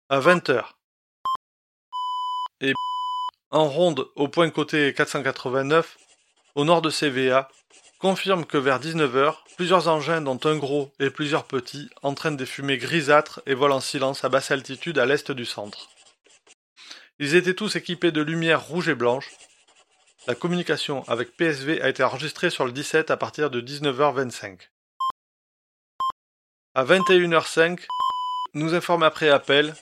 À 0.10 0.20
20 0.20 0.50
heures. 0.50 0.78
Et 2.62 2.74
en 3.50 3.68
ronde 3.68 4.08
au 4.16 4.28
point 4.28 4.50
côté 4.50 4.94
489, 4.94 5.98
au 6.56 6.64
nord 6.64 6.82
de 6.82 6.90
CVA, 6.90 7.50
confirme 8.00 8.46
que 8.46 8.58
vers 8.58 8.80
19h, 8.80 9.36
plusieurs 9.56 9.88
engins 9.88 10.22
dont 10.22 10.40
un 10.44 10.56
gros 10.58 10.92
et 11.00 11.10
plusieurs 11.10 11.46
petits 11.46 11.90
entraînent 12.04 12.38
des 12.38 12.46
fumées 12.46 12.78
grisâtres 12.78 13.42
et 13.46 13.54
volent 13.54 13.78
en 13.78 13.82
silence 13.82 14.24
à 14.24 14.30
basse 14.30 14.52
altitude 14.52 15.00
à 15.00 15.06
l'est 15.06 15.32
du 15.32 15.46
centre. 15.46 15.90
Ils 17.20 17.36
étaient 17.36 17.56
tous 17.56 17.76
équipés 17.76 18.12
de 18.12 18.22
lumières 18.22 18.66
rouges 18.68 18.90
et 18.90 18.96
blanches. 18.96 19.32
La 20.28 20.36
communication 20.36 21.04
avec 21.08 21.36
PSV 21.36 21.82
a 21.82 21.90
été 21.90 22.04
enregistrée 22.04 22.50
sur 22.50 22.66
le 22.66 22.72
17 22.72 23.10
à 23.10 23.18
partir 23.18 23.50
de 23.50 23.62
19h25. 23.62 24.70
À 26.76 26.84
21h05, 26.84 27.80
nous 28.54 28.76
informe 28.76 29.04
après 29.04 29.30
appel 29.30 29.74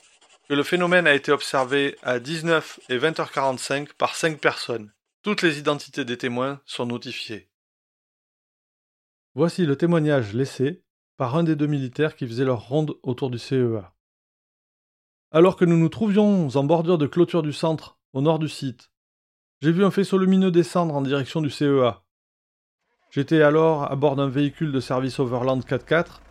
que 0.48 0.54
le 0.54 0.62
phénomène 0.62 1.06
a 1.06 1.14
été 1.14 1.32
observé 1.32 1.98
à 2.02 2.18
19 2.18 2.80
et 2.88 2.98
20h45 2.98 3.88
par 3.98 4.14
5 4.14 4.38
personnes. 4.38 4.92
Toutes 5.22 5.42
les 5.42 5.58
identités 5.58 6.04
des 6.04 6.16
témoins 6.16 6.60
sont 6.64 6.86
notifiées. 6.86 7.48
Voici 9.36 9.66
le 9.66 9.76
témoignage 9.76 10.32
laissé 10.32 10.82
par 11.18 11.36
un 11.36 11.44
des 11.44 11.56
deux 11.56 11.66
militaires 11.66 12.16
qui 12.16 12.26
faisait 12.26 12.46
leur 12.46 12.68
ronde 12.68 12.94
autour 13.02 13.28
du 13.28 13.38
CEA. 13.38 13.92
Alors 15.30 15.56
que 15.56 15.66
nous 15.66 15.76
nous 15.76 15.90
trouvions 15.90 16.48
en 16.48 16.64
bordure 16.64 16.96
de 16.96 17.06
clôture 17.06 17.42
du 17.42 17.52
centre, 17.52 17.98
au 18.14 18.22
nord 18.22 18.38
du 18.38 18.48
site, 18.48 18.90
j'ai 19.60 19.72
vu 19.72 19.84
un 19.84 19.90
faisceau 19.90 20.16
lumineux 20.16 20.50
descendre 20.50 20.94
en 20.94 21.02
direction 21.02 21.42
du 21.42 21.50
CEA. 21.50 22.02
J'étais 23.10 23.42
alors 23.42 23.92
à 23.92 23.94
bord 23.94 24.16
d'un 24.16 24.30
véhicule 24.30 24.72
de 24.72 24.80
service 24.80 25.18
Overland 25.18 25.60
4x4 25.60 26.22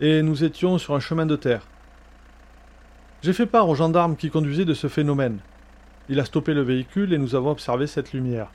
et 0.00 0.22
nous 0.22 0.42
étions 0.42 0.78
sur 0.78 0.94
un 0.94 1.00
chemin 1.00 1.26
de 1.26 1.36
terre. 1.36 1.68
J'ai 3.20 3.34
fait 3.34 3.44
part 3.44 3.68
au 3.68 3.74
gendarme 3.74 4.16
qui 4.16 4.30
conduisait 4.30 4.64
de 4.64 4.72
ce 4.72 4.88
phénomène. 4.88 5.40
Il 6.08 6.18
a 6.18 6.24
stoppé 6.24 6.54
le 6.54 6.62
véhicule 6.62 7.12
et 7.12 7.18
nous 7.18 7.34
avons 7.34 7.50
observé 7.50 7.86
cette 7.86 8.14
lumière. 8.14 8.50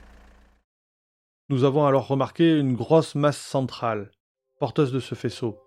Nous 1.50 1.64
avons 1.64 1.84
alors 1.84 2.06
remarqué 2.06 2.56
une 2.56 2.76
grosse 2.76 3.16
masse 3.16 3.36
centrale, 3.36 4.12
porteuse 4.60 4.92
de 4.92 5.00
ce 5.00 5.16
faisceau, 5.16 5.58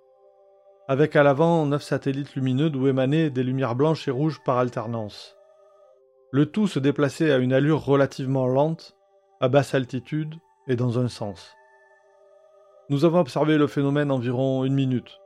avec 0.87 1.17
à 1.17 1.23
l'avant 1.23 1.65
neuf 1.65 1.83
satellites 1.83 2.35
lumineux 2.35 2.69
d'où 2.69 2.87
émanaient 2.87 3.29
des 3.29 3.43
lumières 3.43 3.75
blanches 3.75 4.07
et 4.07 4.11
rouges 4.11 4.41
par 4.45 4.59
alternance. 4.59 5.35
Le 6.31 6.45
tout 6.45 6.67
se 6.67 6.79
déplaçait 6.79 7.33
à 7.33 7.37
une 7.37 7.51
allure 7.51 7.83
relativement 7.83 8.47
lente, 8.47 8.95
à 9.41 9.49
basse 9.49 9.75
altitude 9.75 10.35
et 10.69 10.77
dans 10.77 10.99
un 10.99 11.09
sens. 11.09 11.53
Nous 12.89 13.03
avons 13.03 13.19
observé 13.19 13.57
le 13.57 13.67
phénomène 13.67 14.09
environ 14.09 14.63
une 14.63 14.75
minute. 14.75 15.19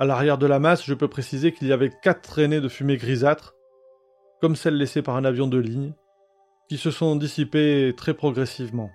À 0.00 0.06
l'arrière 0.06 0.38
de 0.38 0.46
la 0.46 0.58
masse, 0.58 0.84
je 0.84 0.94
peux 0.94 1.06
préciser 1.06 1.52
qu'il 1.52 1.68
y 1.68 1.72
avait 1.72 1.92
quatre 2.02 2.22
traînées 2.22 2.60
de 2.60 2.68
fumée 2.68 2.96
grisâtre, 2.96 3.54
comme 4.40 4.56
celles 4.56 4.76
laissées 4.76 5.02
par 5.02 5.14
un 5.14 5.24
avion 5.24 5.46
de 5.46 5.58
ligne, 5.58 5.92
qui 6.68 6.78
se 6.78 6.90
sont 6.90 7.14
dissipées 7.14 7.94
très 7.96 8.14
progressivement. 8.14 8.90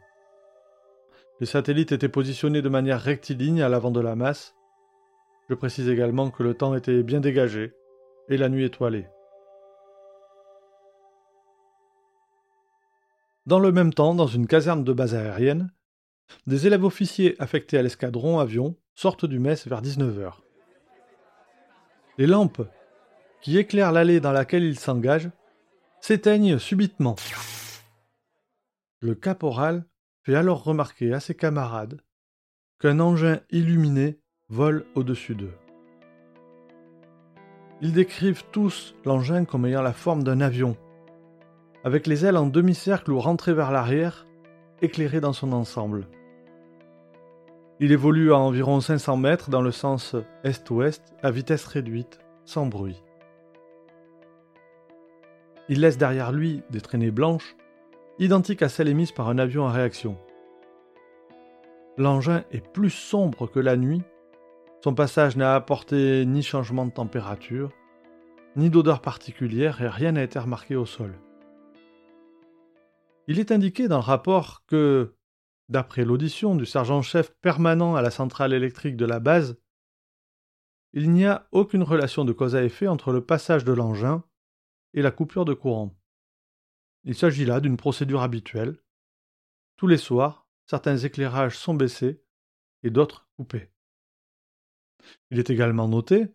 Les 1.42 1.46
satellites 1.46 1.92
étaient 1.92 2.08
positionnés 2.08 2.62
de 2.62 2.70
manière 2.70 3.01
rectiligne 3.01 3.62
à 3.62 3.68
l'avant 3.68 3.92
de 3.92 4.00
la 4.00 4.15
masse. 4.15 4.56
Je 5.50 5.54
précise 5.54 5.89
également 5.89 6.32
que 6.32 6.44
le 6.44 6.54
temps 6.54 6.75
était 6.75 7.04
bien 7.04 7.20
dégagé 7.20 7.74
et 8.30 8.38
la 8.38 8.48
nuit 8.48 8.63
étoilée. 8.63 9.08
Dans 13.46 13.60
le 13.60 13.72
même 13.72 13.94
temps, 13.94 14.15
dans 14.15 14.27
une 14.27 14.48
caserne 14.48 14.84
de 14.84 14.94
base 14.94 15.13
aérienne, 15.13 15.72
des 16.48 16.65
élèves 16.68 16.86
officiers 16.86 17.36
affectés 17.38 17.77
à 17.77 17.82
l'escadron 17.82 18.39
avion 18.39 18.75
sortent 18.96 19.25
du 19.25 19.38
mess 19.38 19.68
vers 19.68 19.82
19h. 19.82 20.36
Les 22.18 22.27
lampes 22.27 22.68
qui 23.42 23.58
éclairent 23.58 23.92
l'allée 23.92 24.22
dans 24.22 24.32
laquelle 24.32 24.63
ils 24.63 24.80
s'engagent 24.80 25.30
s'éteignent 26.00 26.58
subitement. 26.60 27.18
Le 29.01 29.13
caporal 29.13 29.86
fait 30.25 30.36
alors 30.36 30.63
remarquer 30.63 31.13
à 31.13 31.20
ses 31.20 31.36
camarades 31.36 32.01
qu'un 32.79 33.00
engin 33.00 33.41
illuminé 33.51 34.20
vole 34.50 34.86
au-dessus 34.96 35.36
d'eux. 35.36 35.53
Ils 37.82 37.94
décrivent 37.94 38.44
tous 38.51 38.96
l'engin 39.05 39.46
comme 39.46 39.67
ayant 39.67 39.84
la 39.84 39.94
forme 39.94 40.24
d'un 40.24 40.41
avion, 40.41 40.75
avec 41.84 42.08
les 42.08 42.25
ailes 42.25 42.38
en 42.38 42.48
demi-cercle 42.48 43.12
ou 43.12 43.20
rentrées 43.20 43.53
vers 43.53 43.72
l'arrière, 43.72 44.25
éclairées 44.82 45.22
dans 45.22 45.34
son 45.34 45.51
ensemble. 45.51 46.08
Il 47.79 47.91
évolue 47.91 48.32
à 48.34 48.38
environ 48.38 48.82
500 48.82 49.17
mètres 49.17 49.50
dans 49.51 49.62
le 49.62 49.72
sens 49.72 50.15
est-ouest 50.44 51.13
à 51.22 51.29
vitesse 51.29 51.65
réduite, 51.65 52.20
sans 52.46 52.65
bruit. 52.65 53.03
Il 55.70 55.82
laisse 55.82 55.98
derrière 55.98 56.32
lui 56.32 56.63
des 56.72 56.82
traînées 56.82 57.12
blanches 57.12 57.55
identique 58.19 58.62
à 58.62 58.69
celle 58.69 58.88
émise 58.88 59.12
par 59.12 59.29
un 59.29 59.38
avion 59.38 59.65
en 59.65 59.72
réaction. 59.72 60.17
L'engin 61.98 62.43
est 62.51 62.65
plus 62.74 62.89
sombre 62.89 63.48
que 63.48 63.60
la 63.60 63.75
nuit. 63.75 64.03
Son 64.84 64.93
passage 64.93 65.36
n'a 65.36 65.55
apporté 65.55 66.25
ni 66.25 66.43
changement 66.43 66.86
de 66.86 66.91
température, 66.91 67.72
ni 68.55 68.69
d'odeur 68.69 69.01
particulière 69.01 69.81
et 69.81 69.88
rien 69.88 70.13
n'a 70.13 70.24
été 70.24 70.39
remarqué 70.39 70.75
au 70.75 70.86
sol. 70.86 71.13
Il 73.27 73.39
est 73.39 73.51
indiqué 73.51 73.88
dans 73.88 73.98
le 73.98 74.03
rapport 74.03 74.65
que, 74.67 75.15
d'après 75.67 76.05
l'audition 76.05 76.55
du 76.55 76.65
sergent-chef 76.65 77.34
permanent 77.41 77.95
à 77.95 78.01
la 78.01 78.12
centrale 78.12 78.53
électrique 78.53 78.98
de 78.98 79.05
la 79.05 79.19
base, 79.19 79.57
il 80.93 81.12
n'y 81.12 81.25
a 81.25 81.48
aucune 81.51 81.84
relation 81.84 82.24
de 82.24 82.31
cause 82.31 82.55
à 82.55 82.63
effet 82.63 82.88
entre 82.88 83.12
le 83.12 83.22
passage 83.22 83.65
de 83.65 83.74
l'engin 83.74 84.24
et 84.93 85.01
la 85.01 85.12
coupure 85.12 85.43
de 85.43 85.53
courant. 85.53 85.93
Il 87.05 87.13
s'agit 87.13 87.45
là 87.45 87.59
d'une 87.59 87.77
procédure 87.77 88.21
habituelle. 88.21 88.77
Tous 89.77 89.85
les 89.85 89.97
soirs, 89.97 90.47
certains 90.65 90.97
éclairages 90.97 91.55
sont 91.55 91.75
baissés 91.75 92.24
et 92.81 92.89
d'autres 92.89 93.27
coupés. 93.38 93.69
Il 95.29 95.38
est 95.38 95.51
également 95.51 95.88
noté 95.88 96.27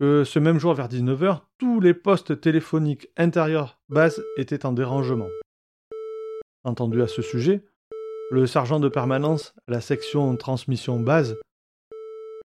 que 0.00 0.24
ce 0.24 0.40
même 0.40 0.58
jour 0.58 0.74
vers 0.74 0.88
19h, 0.88 1.42
tous 1.58 1.78
les 1.78 1.94
postes 1.94 2.40
téléphoniques 2.40 3.08
intérieurs 3.16 3.80
base 3.88 4.20
étaient 4.36 4.66
en 4.66 4.72
dérangement. 4.72 5.28
Entendu 6.64 7.00
à 7.00 7.06
ce 7.06 7.22
sujet, 7.22 7.64
le 8.32 8.46
sergent 8.46 8.80
de 8.80 8.88
permanence 8.88 9.54
à 9.68 9.72
la 9.72 9.80
section 9.80 10.36
transmission 10.36 10.98
base 10.98 11.38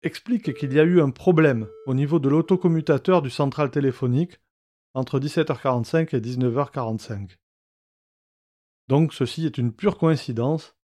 explique 0.03 0.53
qu'il 0.55 0.73
y 0.73 0.79
a 0.79 0.83
eu 0.83 0.99
un 0.99 1.11
problème 1.11 1.69
au 1.85 1.93
niveau 1.93 2.19
de 2.19 2.27
l'autocommutateur 2.27 3.21
du 3.21 3.29
central 3.29 3.71
téléphonique 3.71 4.41
entre 4.93 5.19
17h45 5.19 6.15
et 6.15 6.19
19h45. 6.19 7.37
Donc 8.87 9.13
ceci 9.13 9.45
est 9.45 9.57
une 9.57 9.73
pure 9.73 9.97
coïncidence, 9.97 10.75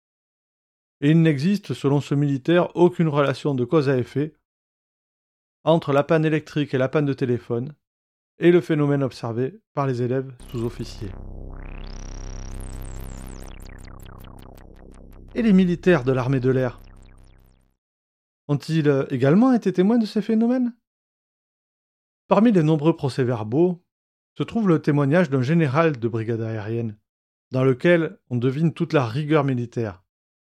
et 1.01 1.11
il 1.11 1.21
n'existe, 1.21 1.73
selon 1.73 1.99
ce 2.01 2.13
militaire, 2.15 2.75
aucune 2.75 3.07
relation 3.07 3.55
de 3.55 3.65
cause 3.65 3.89
à 3.89 3.97
effet 3.97 4.35
entre 5.63 5.93
la 5.93 6.03
panne 6.03 6.25
électrique 6.25 6.73
et 6.73 6.77
la 6.77 6.89
panne 6.89 7.05
de 7.05 7.13
téléphone, 7.13 7.75
et 8.39 8.51
le 8.51 8.61
phénomène 8.61 9.03
observé 9.03 9.61
par 9.73 9.85
les 9.85 10.01
élèves 10.01 10.33
sous-officiers. 10.49 11.11
Et 15.35 15.43
les 15.43 15.53
militaires 15.53 16.03
de 16.03 16.11
l'armée 16.11 16.39
de 16.39 16.49
l'air 16.49 16.81
Ont-ils 18.47 19.05
également 19.11 19.53
été 19.53 19.71
témoins 19.71 19.99
de 19.99 20.05
ces 20.05 20.21
phénomènes? 20.21 20.75
Parmi 22.27 22.51
les 22.51 22.63
nombreux 22.63 22.95
procès-verbaux 22.95 23.83
se 24.37 24.43
trouve 24.43 24.67
le 24.67 24.81
témoignage 24.81 25.29
d'un 25.29 25.41
général 25.41 25.99
de 25.99 26.07
brigade 26.07 26.41
aérienne, 26.41 26.97
dans 27.51 27.63
lequel 27.63 28.17
on 28.29 28.37
devine 28.37 28.73
toute 28.73 28.93
la 28.93 29.05
rigueur 29.05 29.43
militaire. 29.43 30.03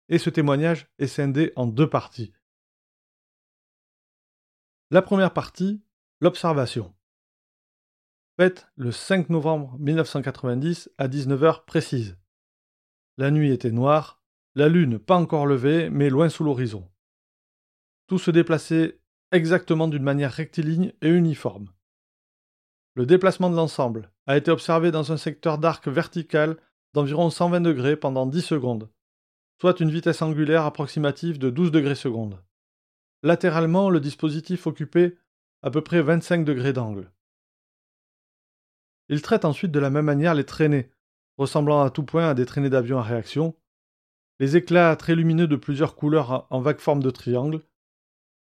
Et 0.09 0.17
ce 0.17 0.29
témoignage 0.29 0.87
est 0.99 1.07
scindé 1.07 1.53
en 1.55 1.67
deux 1.67 1.89
parties. 1.89 2.33
La 4.89 5.01
première 5.01 5.33
partie, 5.33 5.81
l'observation. 6.21 6.95
Faite 8.39 8.67
le 8.75 8.91
5 8.91 9.29
novembre 9.29 9.75
1990 9.79 10.91
à 10.97 11.07
19h 11.07 11.65
précise. 11.65 12.17
La 13.17 13.31
nuit 13.31 13.51
était 13.51 13.71
noire, 13.71 14.21
la 14.55 14.69
lune 14.69 14.99
pas 14.99 15.15
encore 15.15 15.45
levée, 15.45 15.89
mais 15.89 16.09
loin 16.09 16.29
sous 16.29 16.43
l'horizon. 16.43 16.89
Tout 18.07 18.19
se 18.19 18.31
déplaçait 18.31 18.99
exactement 19.31 19.87
d'une 19.87 20.03
manière 20.03 20.31
rectiligne 20.31 20.93
et 21.01 21.09
uniforme. 21.09 21.73
Le 22.93 23.05
déplacement 23.05 23.49
de 23.49 23.55
l'ensemble 23.55 24.11
a 24.25 24.37
été 24.37 24.49
observé 24.51 24.91
dans 24.91 25.11
un 25.11 25.17
secteur 25.17 25.57
d'arc 25.57 25.87
vertical 25.87 26.57
d'environ 26.93 27.29
120 27.29 27.61
degrés 27.61 27.95
pendant 27.95 28.25
10 28.25 28.41
secondes, 28.41 28.89
soit 29.59 29.79
une 29.79 29.89
vitesse 29.89 30.21
angulaire 30.21 30.65
approximative 30.65 31.39
de 31.39 31.49
12 31.49 31.71
degrés 31.71 31.95
secondes. 31.95 32.41
Latéralement, 33.23 33.89
le 33.89 33.99
dispositif 33.99 34.67
occupait 34.67 35.17
à 35.63 35.71
peu 35.71 35.81
près 35.81 36.01
25 36.01 36.45
degrés 36.45 36.73
d'angle. 36.73 37.11
Il 39.09 39.21
traite 39.21 39.45
ensuite 39.45 39.71
de 39.71 39.79
la 39.79 39.89
même 39.89 40.05
manière 40.05 40.35
les 40.35 40.43
traînées, 40.43 40.91
ressemblant 41.37 41.81
à 41.81 41.89
tout 41.89 42.03
point 42.03 42.29
à 42.29 42.33
des 42.33 42.45
traînées 42.45 42.69
d'avions 42.69 42.99
à 42.99 43.03
réaction, 43.03 43.55
les 44.39 44.55
éclats 44.55 44.95
très 44.95 45.15
lumineux 45.15 45.47
de 45.47 45.55
plusieurs 45.55 45.95
couleurs 45.95 46.47
en 46.49 46.61
vague 46.61 46.79
forme 46.79 47.01
de 47.01 47.09
triangle, 47.09 47.61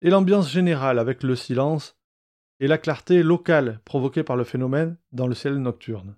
et 0.03 0.11
l'ambiance 0.11 0.51
générale 0.51 0.99
avec 0.99 1.23
le 1.23 1.37
silence 1.37 1.97
et 2.61 2.67
la 2.67 2.79
clarté 2.79 3.23
locale 3.23 3.81
provoquée 3.85 4.23
par 4.23 4.37
le 4.37 4.45
phénomène 4.45 4.97
dans 5.13 5.27
le 5.27 5.35
ciel 5.35 5.59
nocturne. 5.59 6.17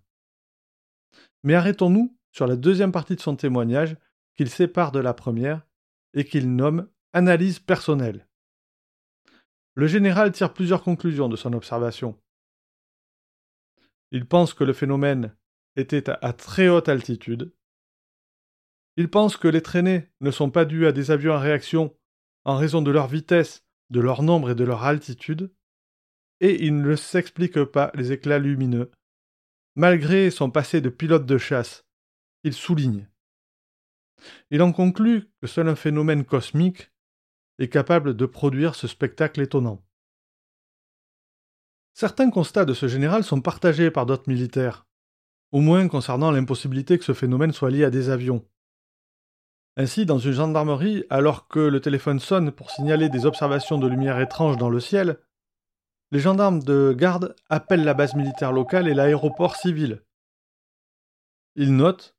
Mais 1.47 1.55
arrêtons-nous 1.55 2.19
sur 2.33 2.49
la 2.49 2.57
deuxième 2.57 2.91
partie 2.91 3.15
de 3.15 3.21
son 3.21 3.37
témoignage 3.37 3.97
qu'il 4.37 4.51
sépare 4.51 4.91
de 4.91 4.99
la 4.99 5.15
première 5.15 5.65
et 6.13 6.25
qu'il 6.25 6.57
nomme 6.57 6.91
analyse 7.13 7.61
personnelle. 7.61 8.27
Le 9.75 9.87
général 9.87 10.33
tire 10.33 10.53
plusieurs 10.53 10.83
conclusions 10.83 11.29
de 11.29 11.37
son 11.37 11.53
observation. 11.53 12.21
Il 14.11 14.27
pense 14.27 14.55
que 14.55 14.65
le 14.65 14.73
phénomène 14.73 15.37
était 15.77 16.11
à 16.11 16.33
très 16.33 16.69
haute 16.69 16.89
altitude. 16.89 17.55
Il 18.97 19.09
pense 19.09 19.37
que 19.37 19.47
les 19.47 19.63
traînées 19.63 20.11
ne 20.21 20.33
sont 20.33 20.51
pas 20.51 20.65
dues 20.65 20.89
à 20.89 20.91
des 20.91 21.13
avions 21.13 21.35
en 21.35 21.39
réaction 21.39 21.97
en 22.45 22.57
raison 22.57 22.83
de 22.83 22.91
leur 22.91 23.07
vitesse, 23.07 23.65
de 23.91 24.01
leur 24.01 24.25
nombre 24.25 24.51
et 24.51 24.57
de 24.57 24.65
leur 24.65 24.83
altitude, 24.83 25.55
et 26.41 26.65
il 26.67 26.83
ne 26.83 26.97
s'explique 26.97 27.63
pas 27.63 27.93
les 27.95 28.11
éclats 28.11 28.41
lumineux, 28.41 28.91
malgré 29.77 30.31
son 30.31 30.51
passé 30.51 30.81
de 30.81 30.89
pilote 30.89 31.27
de 31.27 31.39
chasse. 31.39 31.85
Il 32.45 32.55
souligne. 32.55 33.09
Il 34.51 34.63
en 34.63 34.73
conclut 34.73 35.31
que 35.41 35.47
seul 35.47 35.69
un 35.69 35.77
phénomène 35.77 36.25
cosmique 36.25 36.91
est 37.59 37.69
capable 37.69 38.17
de 38.17 38.27
produire 38.27 38.75
ce 38.75 38.89
spectacle 38.89 39.41
étonnant. 39.41 39.83
Certains 41.93 42.31
constats 42.31 42.65
de 42.65 42.75
ce 42.75 42.89
général 42.89 43.25
sont 43.25 43.41
partagés 43.41 43.91
par 43.91 44.07
d'autres 44.07 44.29
militaires, 44.29 44.87
au 45.53 45.61
moins 45.61 45.89
concernant 45.89 46.31
l'impossibilité 46.31 46.99
que 46.99 47.05
ce 47.05 47.15
phénomène 47.15 47.53
soit 47.53 47.71
lié 47.71 47.85
à 47.85 47.91
des 47.91 48.11
avions. 48.11 48.47
Ainsi, 49.79 50.07
dans 50.07 50.19
une 50.19 50.33
gendarmerie, 50.33 51.05
alors 51.11 51.49
que 51.49 51.59
le 51.59 51.81
téléphone 51.81 52.21
sonne 52.21 52.51
pour 52.51 52.71
signaler 52.71 53.11
des 53.11 53.27
observations 53.27 53.79
de 53.79 53.87
lumière 53.87 54.21
étranges 54.21 54.57
dans 54.57 54.71
le 54.71 54.81
ciel, 54.81 55.19
les 56.13 56.21
gendarmes 56.21 56.63
de 56.63 56.95
garde 56.97 57.35
appellent 57.49 57.85
la 57.85 57.95
base 57.95 58.15
militaire 58.15 58.53
locale 58.53 58.89
et 58.89 58.95
l'aéroport 58.95 59.57
civil. 59.57 60.03
Ils 61.57 61.75
notent 61.75 62.17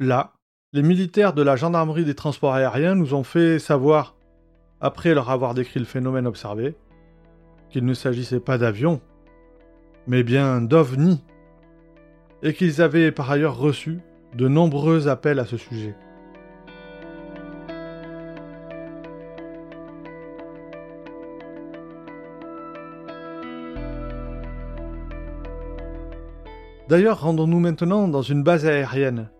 Là, 0.00 0.32
les 0.72 0.82
militaires 0.82 1.34
de 1.34 1.42
la 1.42 1.54
gendarmerie 1.54 2.04
des 2.04 2.16
transports 2.16 2.54
aériens 2.54 2.96
nous 2.96 3.14
ont 3.14 3.22
fait 3.22 3.60
savoir, 3.60 4.16
après 4.80 5.14
leur 5.14 5.30
avoir 5.30 5.54
décrit 5.54 5.78
le 5.78 5.86
phénomène 5.86 6.26
observé, 6.26 6.76
qu'il 7.70 7.84
ne 7.84 7.94
s'agissait 7.94 8.40
pas 8.40 8.58
d'avions, 8.58 9.00
mais 10.08 10.24
bien 10.24 10.60
d'ovnis, 10.60 11.22
et 12.42 12.54
qu'ils 12.54 12.82
avaient 12.82 13.12
par 13.12 13.30
ailleurs 13.30 13.56
reçu 13.56 14.00
de 14.34 14.48
nombreux 14.48 15.06
appels 15.06 15.38
à 15.38 15.46
ce 15.46 15.56
sujet. 15.56 15.94
D'ailleurs, 26.88 27.20
rendons-nous 27.22 27.60
maintenant 27.60 28.08
dans 28.08 28.22
une 28.22 28.42
base 28.42 28.66
aérienne, 28.66 29.30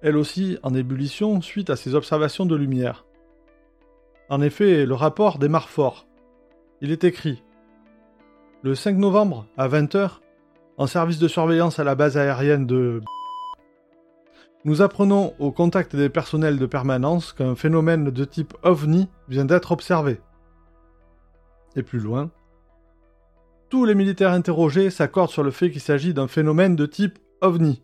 elle 0.00 0.16
aussi 0.16 0.58
en 0.62 0.74
ébullition 0.74 1.40
suite 1.40 1.70
à 1.70 1.76
ces 1.76 1.94
observations 1.94 2.46
de 2.46 2.54
lumière. 2.54 3.04
En 4.30 4.40
effet, 4.40 4.86
le 4.86 4.94
rapport 4.94 5.38
démarre 5.38 5.68
fort. 5.68 6.06
Il 6.80 6.92
est 6.92 7.04
écrit 7.04 7.42
le 8.62 8.74
5 8.74 8.96
novembre, 8.96 9.46
à 9.56 9.68
20h, 9.68 10.18
en 10.76 10.86
service 10.86 11.18
de 11.18 11.28
surveillance 11.28 11.78
à 11.78 11.84
la 11.84 11.94
base 11.94 12.16
aérienne 12.16 12.66
de 12.66 13.00
nous 14.64 14.82
apprenons 14.82 15.34
au 15.38 15.52
contact 15.52 15.94
des 15.94 16.08
personnels 16.08 16.58
de 16.58 16.66
permanence 16.66 17.32
qu'un 17.32 17.54
phénomène 17.54 18.10
de 18.10 18.24
type 18.24 18.54
ovni 18.64 19.08
vient 19.28 19.44
d'être 19.44 19.70
observé. 19.70 20.20
Et 21.76 21.82
plus 21.84 22.00
loin, 22.00 22.30
tous 23.68 23.84
les 23.84 23.94
militaires 23.94 24.32
interrogés 24.32 24.90
s'accordent 24.90 25.30
sur 25.30 25.42
le 25.42 25.50
fait 25.50 25.70
qu'il 25.70 25.80
s'agit 25.80 26.14
d'un 26.14 26.28
phénomène 26.28 26.76
de 26.76 26.86
type 26.86 27.18
ovni. 27.40 27.82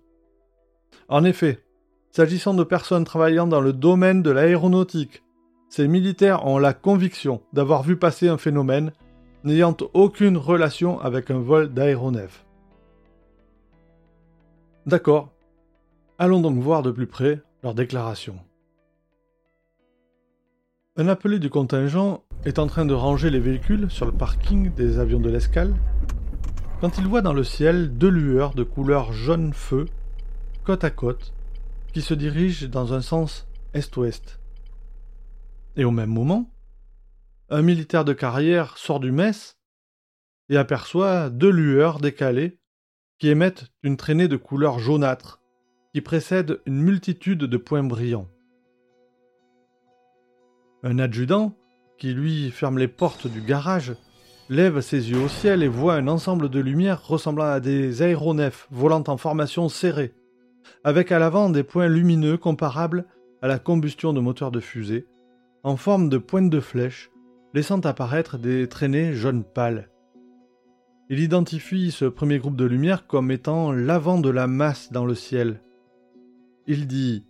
En 1.08 1.24
effet, 1.24 1.64
s'agissant 2.10 2.54
de 2.54 2.64
personnes 2.64 3.04
travaillant 3.04 3.46
dans 3.46 3.60
le 3.60 3.72
domaine 3.72 4.22
de 4.22 4.30
l'aéronautique, 4.30 5.22
ces 5.68 5.88
militaires 5.88 6.46
ont 6.46 6.58
la 6.58 6.72
conviction 6.72 7.42
d'avoir 7.52 7.82
vu 7.82 7.96
passer 7.96 8.28
un 8.28 8.38
phénomène 8.38 8.92
n'ayant 9.42 9.76
aucune 9.92 10.36
relation 10.36 11.00
avec 11.00 11.30
un 11.30 11.38
vol 11.38 11.72
d'aéronef. 11.74 12.44
D'accord. 14.86 15.30
Allons 16.18 16.40
donc 16.40 16.58
voir 16.58 16.82
de 16.82 16.90
plus 16.90 17.06
près 17.06 17.42
leur 17.62 17.74
déclaration. 17.74 18.36
Un 20.96 21.08
appelé 21.08 21.40
du 21.40 21.50
contingent 21.50 22.22
est 22.44 22.60
en 22.60 22.68
train 22.68 22.84
de 22.84 22.94
ranger 22.94 23.28
les 23.28 23.40
véhicules 23.40 23.90
sur 23.90 24.06
le 24.06 24.12
parking 24.12 24.72
des 24.74 25.00
avions 25.00 25.18
de 25.18 25.28
l'escale 25.28 25.74
quand 26.80 26.98
il 26.98 27.08
voit 27.08 27.20
dans 27.20 27.32
le 27.32 27.42
ciel 27.42 27.98
deux 27.98 28.10
lueurs 28.10 28.54
de 28.54 28.62
couleur 28.62 29.12
jaune 29.12 29.52
feu, 29.52 29.86
côte 30.62 30.84
à 30.84 30.90
côte, 30.90 31.32
qui 31.92 32.00
se 32.00 32.14
dirigent 32.14 32.68
dans 32.68 32.92
un 32.92 33.00
sens 33.00 33.48
est-ouest. 33.72 34.38
Et 35.74 35.84
au 35.84 35.90
même 35.90 36.10
moment, 36.10 36.48
un 37.48 37.62
militaire 37.62 38.04
de 38.04 38.12
carrière 38.12 38.78
sort 38.78 39.00
du 39.00 39.10
mess 39.10 39.58
et 40.48 40.56
aperçoit 40.56 41.28
deux 41.28 41.50
lueurs 41.50 41.98
décalées 41.98 42.60
qui 43.18 43.30
émettent 43.30 43.72
une 43.82 43.96
traînée 43.96 44.28
de 44.28 44.36
couleur 44.36 44.78
jaunâtre 44.78 45.40
qui 45.92 46.02
précède 46.02 46.60
une 46.66 46.80
multitude 46.80 47.40
de 47.40 47.56
points 47.56 47.82
brillants. 47.82 48.28
Un 50.86 50.98
adjudant, 50.98 51.56
qui 51.96 52.12
lui 52.12 52.50
ferme 52.50 52.76
les 52.76 52.88
portes 52.88 53.26
du 53.26 53.40
garage, 53.40 53.94
lève 54.50 54.82
ses 54.82 55.10
yeux 55.10 55.18
au 55.18 55.28
ciel 55.28 55.62
et 55.62 55.68
voit 55.68 55.94
un 55.94 56.08
ensemble 56.08 56.50
de 56.50 56.60
lumières 56.60 57.06
ressemblant 57.06 57.46
à 57.46 57.58
des 57.58 58.02
aéronefs 58.02 58.68
volant 58.70 59.02
en 59.06 59.16
formation 59.16 59.70
serrée, 59.70 60.12
avec 60.84 61.10
à 61.10 61.18
l'avant 61.18 61.48
des 61.48 61.62
points 61.62 61.88
lumineux 61.88 62.36
comparables 62.36 63.06
à 63.40 63.48
la 63.48 63.58
combustion 63.58 64.12
de 64.12 64.20
moteurs 64.20 64.50
de 64.50 64.60
fusée, 64.60 65.06
en 65.62 65.78
forme 65.78 66.10
de 66.10 66.18
pointes 66.18 66.50
de 66.50 66.60
flèches 66.60 67.10
laissant 67.54 67.80
apparaître 67.80 68.36
des 68.36 68.68
traînées 68.68 69.14
jaunes 69.14 69.44
pâles. 69.44 69.88
Il 71.08 71.20
identifie 71.20 71.92
ce 71.92 72.04
premier 72.04 72.38
groupe 72.38 72.56
de 72.56 72.66
lumière 72.66 73.06
comme 73.06 73.30
étant 73.30 73.72
l'avant 73.72 74.20
de 74.20 74.28
la 74.28 74.46
masse 74.46 74.92
dans 74.92 75.06
le 75.06 75.14
ciel. 75.14 75.62
Il 76.66 76.86
dit 76.86 77.24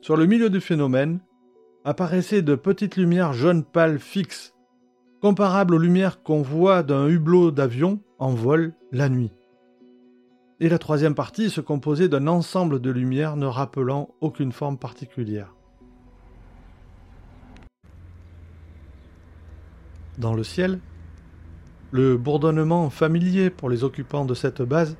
Sur 0.00 0.16
le 0.16 0.26
milieu 0.26 0.50
du 0.50 0.60
phénomène 0.60 1.20
apparaissaient 1.84 2.42
de 2.42 2.54
petites 2.54 2.96
lumières 2.96 3.32
jaunes 3.32 3.64
pâles 3.64 3.98
fixes, 3.98 4.54
comparables 5.20 5.74
aux 5.74 5.78
lumières 5.78 6.22
qu'on 6.22 6.42
voit 6.42 6.82
d'un 6.82 7.06
hublot 7.06 7.50
d'avion 7.50 8.00
en 8.18 8.30
vol 8.30 8.74
la 8.92 9.08
nuit. 9.08 9.32
Et 10.60 10.68
la 10.68 10.78
troisième 10.78 11.14
partie 11.14 11.50
se 11.50 11.60
composait 11.60 12.08
d'un 12.08 12.26
ensemble 12.26 12.80
de 12.80 12.90
lumières 12.90 13.36
ne 13.36 13.46
rappelant 13.46 14.10
aucune 14.20 14.52
forme 14.52 14.78
particulière. 14.78 15.54
dans 20.20 20.34
le 20.34 20.44
ciel, 20.44 20.78
le 21.90 22.16
bourdonnement 22.16 22.90
familier 22.90 23.50
pour 23.50 23.68
les 23.68 23.82
occupants 23.82 24.24
de 24.24 24.34
cette 24.34 24.62
base 24.62 24.96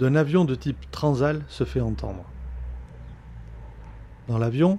d'un 0.00 0.16
avion 0.16 0.44
de 0.44 0.54
type 0.54 0.90
Transal 0.90 1.44
se 1.46 1.64
fait 1.64 1.80
entendre. 1.80 2.24
Dans 4.26 4.38
l'avion 4.38 4.78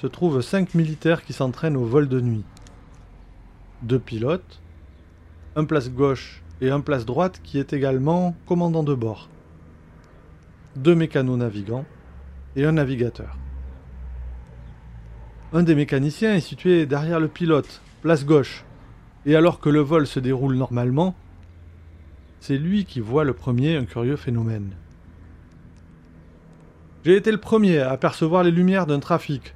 se 0.00 0.06
trouvent 0.06 0.40
cinq 0.40 0.74
militaires 0.74 1.22
qui 1.24 1.34
s'entraînent 1.34 1.76
au 1.76 1.84
vol 1.84 2.08
de 2.08 2.22
nuit. 2.22 2.44
Deux 3.82 3.98
pilotes, 3.98 4.62
un 5.56 5.66
place 5.66 5.90
gauche 5.90 6.42
et 6.62 6.70
un 6.70 6.80
place 6.80 7.04
droite 7.04 7.42
qui 7.44 7.58
est 7.58 7.74
également 7.74 8.34
commandant 8.46 8.82
de 8.82 8.94
bord. 8.94 9.28
Deux 10.74 10.94
mécano-navigants 10.94 11.84
et 12.56 12.64
un 12.64 12.72
navigateur. 12.72 13.36
Un 15.52 15.64
des 15.64 15.74
mécaniciens 15.74 16.34
est 16.34 16.40
situé 16.40 16.86
derrière 16.86 17.20
le 17.20 17.28
pilote, 17.28 17.82
place 18.00 18.24
gauche, 18.24 18.64
et 19.26 19.36
alors 19.36 19.60
que 19.60 19.68
le 19.68 19.80
vol 19.80 20.06
se 20.06 20.20
déroule 20.20 20.54
normalement, 20.54 21.14
c'est 22.40 22.56
lui 22.56 22.86
qui 22.86 23.00
voit 23.00 23.24
le 23.24 23.34
premier 23.34 23.76
un 23.76 23.84
curieux 23.84 24.16
phénomène. 24.16 24.70
J'ai 27.04 27.16
été 27.16 27.30
le 27.30 27.38
premier 27.38 27.80
à 27.80 27.90
apercevoir 27.90 28.44
les 28.44 28.50
lumières 28.50 28.86
d'un 28.86 29.00
trafic, 29.00 29.54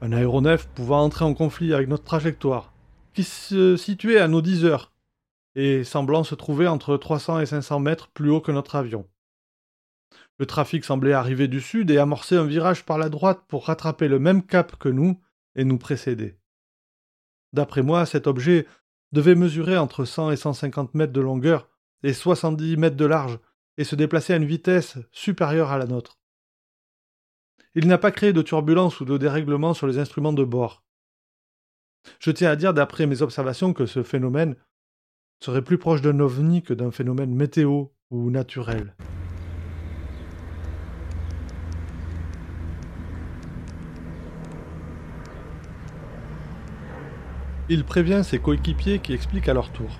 un 0.00 0.12
aéronef 0.12 0.68
pouvant 0.68 1.02
entrer 1.02 1.24
en 1.24 1.34
conflit 1.34 1.74
avec 1.74 1.88
notre 1.88 2.04
trajectoire, 2.04 2.72
qui 3.14 3.24
se 3.24 3.76
situait 3.76 4.18
à 4.18 4.28
nos 4.28 4.42
10 4.42 4.64
heures, 4.64 4.92
et 5.54 5.82
semblant 5.82 6.24
se 6.24 6.34
trouver 6.34 6.68
entre 6.68 6.96
300 6.96 7.40
et 7.40 7.46
500 7.46 7.80
mètres 7.80 8.08
plus 8.08 8.30
haut 8.30 8.40
que 8.40 8.52
notre 8.52 8.76
avion. 8.76 9.08
Le 10.38 10.46
trafic 10.46 10.84
semblait 10.84 11.12
arriver 11.12 11.48
du 11.48 11.60
sud 11.60 11.90
et 11.90 11.98
amorcer 11.98 12.36
un 12.36 12.44
virage 12.44 12.84
par 12.84 12.96
la 12.96 13.08
droite 13.08 13.42
pour 13.48 13.66
rattraper 13.66 14.06
le 14.06 14.20
même 14.20 14.44
cap 14.44 14.76
que 14.76 14.88
nous 14.88 15.20
et 15.56 15.64
nous 15.64 15.78
précéder. 15.78 16.38
D'après 17.52 17.82
moi, 17.82 18.06
cet 18.06 18.28
objet 18.28 18.66
devait 19.10 19.34
mesurer 19.34 19.78
entre 19.78 20.04
100 20.04 20.30
et 20.30 20.36
150 20.36 20.94
mètres 20.94 21.12
de 21.12 21.20
longueur 21.20 21.68
et 22.04 22.12
70 22.12 22.76
mètres 22.76 22.96
de 22.96 23.04
large 23.04 23.40
et 23.78 23.84
se 23.84 23.96
déplacer 23.96 24.32
à 24.32 24.36
une 24.36 24.44
vitesse 24.44 24.98
supérieure 25.10 25.72
à 25.72 25.78
la 25.78 25.86
nôtre. 25.86 26.17
Il 27.74 27.86
n'a 27.86 27.98
pas 27.98 28.10
créé 28.10 28.32
de 28.32 28.42
turbulence 28.42 29.00
ou 29.00 29.04
de 29.04 29.18
dérèglement 29.18 29.74
sur 29.74 29.86
les 29.86 29.98
instruments 29.98 30.32
de 30.32 30.44
bord. 30.44 30.84
Je 32.20 32.30
tiens 32.30 32.50
à 32.50 32.56
dire 32.56 32.74
d'après 32.74 33.06
mes 33.06 33.22
observations 33.22 33.72
que 33.72 33.86
ce 33.86 34.02
phénomène 34.02 34.56
serait 35.40 35.62
plus 35.62 35.78
proche 35.78 36.00
d'un 36.00 36.18
ovni 36.20 36.62
que 36.62 36.74
d'un 36.74 36.90
phénomène 36.90 37.34
météo 37.34 37.86
ou 38.10 38.30
naturel. 38.30 38.94
Il 47.70 47.84
prévient 47.84 48.22
ses 48.24 48.38
coéquipiers 48.38 48.98
qui 48.98 49.12
expliquent 49.12 49.48
à 49.48 49.54
leur 49.54 49.70
tour. 49.72 49.90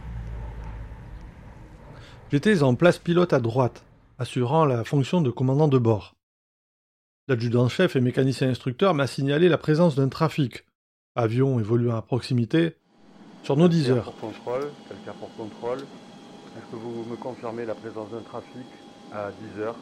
J'étais 2.32 2.62
en 2.62 2.74
place 2.74 2.98
pilote 2.98 3.34
à 3.34 3.40
droite, 3.40 3.84
assurant 4.18 4.64
la 4.64 4.84
fonction 4.84 5.20
de 5.20 5.30
commandant 5.30 5.68
de 5.68 5.78
bord. 5.78 6.17
L'adjudant-chef 7.28 7.94
et 7.94 8.00
mécanicien 8.00 8.48
instructeur 8.48 8.94
m'a 8.94 9.06
signalé 9.06 9.50
la 9.50 9.58
présence 9.58 9.94
d'un 9.94 10.08
trafic, 10.08 10.64
avion 11.14 11.60
évoluant 11.60 11.94
à 11.94 12.00
proximité, 12.00 12.76
sur 13.42 13.54
nos 13.58 13.68
10 13.68 13.90
heures. 13.90 14.12
Pour 14.12 14.30
contrôle, 14.30 14.70
quelqu'un 14.88 15.12
pour 15.20 15.34
contrôle. 15.36 15.80
Est-ce 15.80 16.72
que 16.72 16.76
vous 16.76 17.04
me 17.04 17.16
confirmez 17.16 17.66
la 17.66 17.74
présence 17.74 18.08
d'un 18.12 18.22
trafic 18.22 18.64
à 19.12 19.30
10 19.56 19.60
heures? 19.60 19.76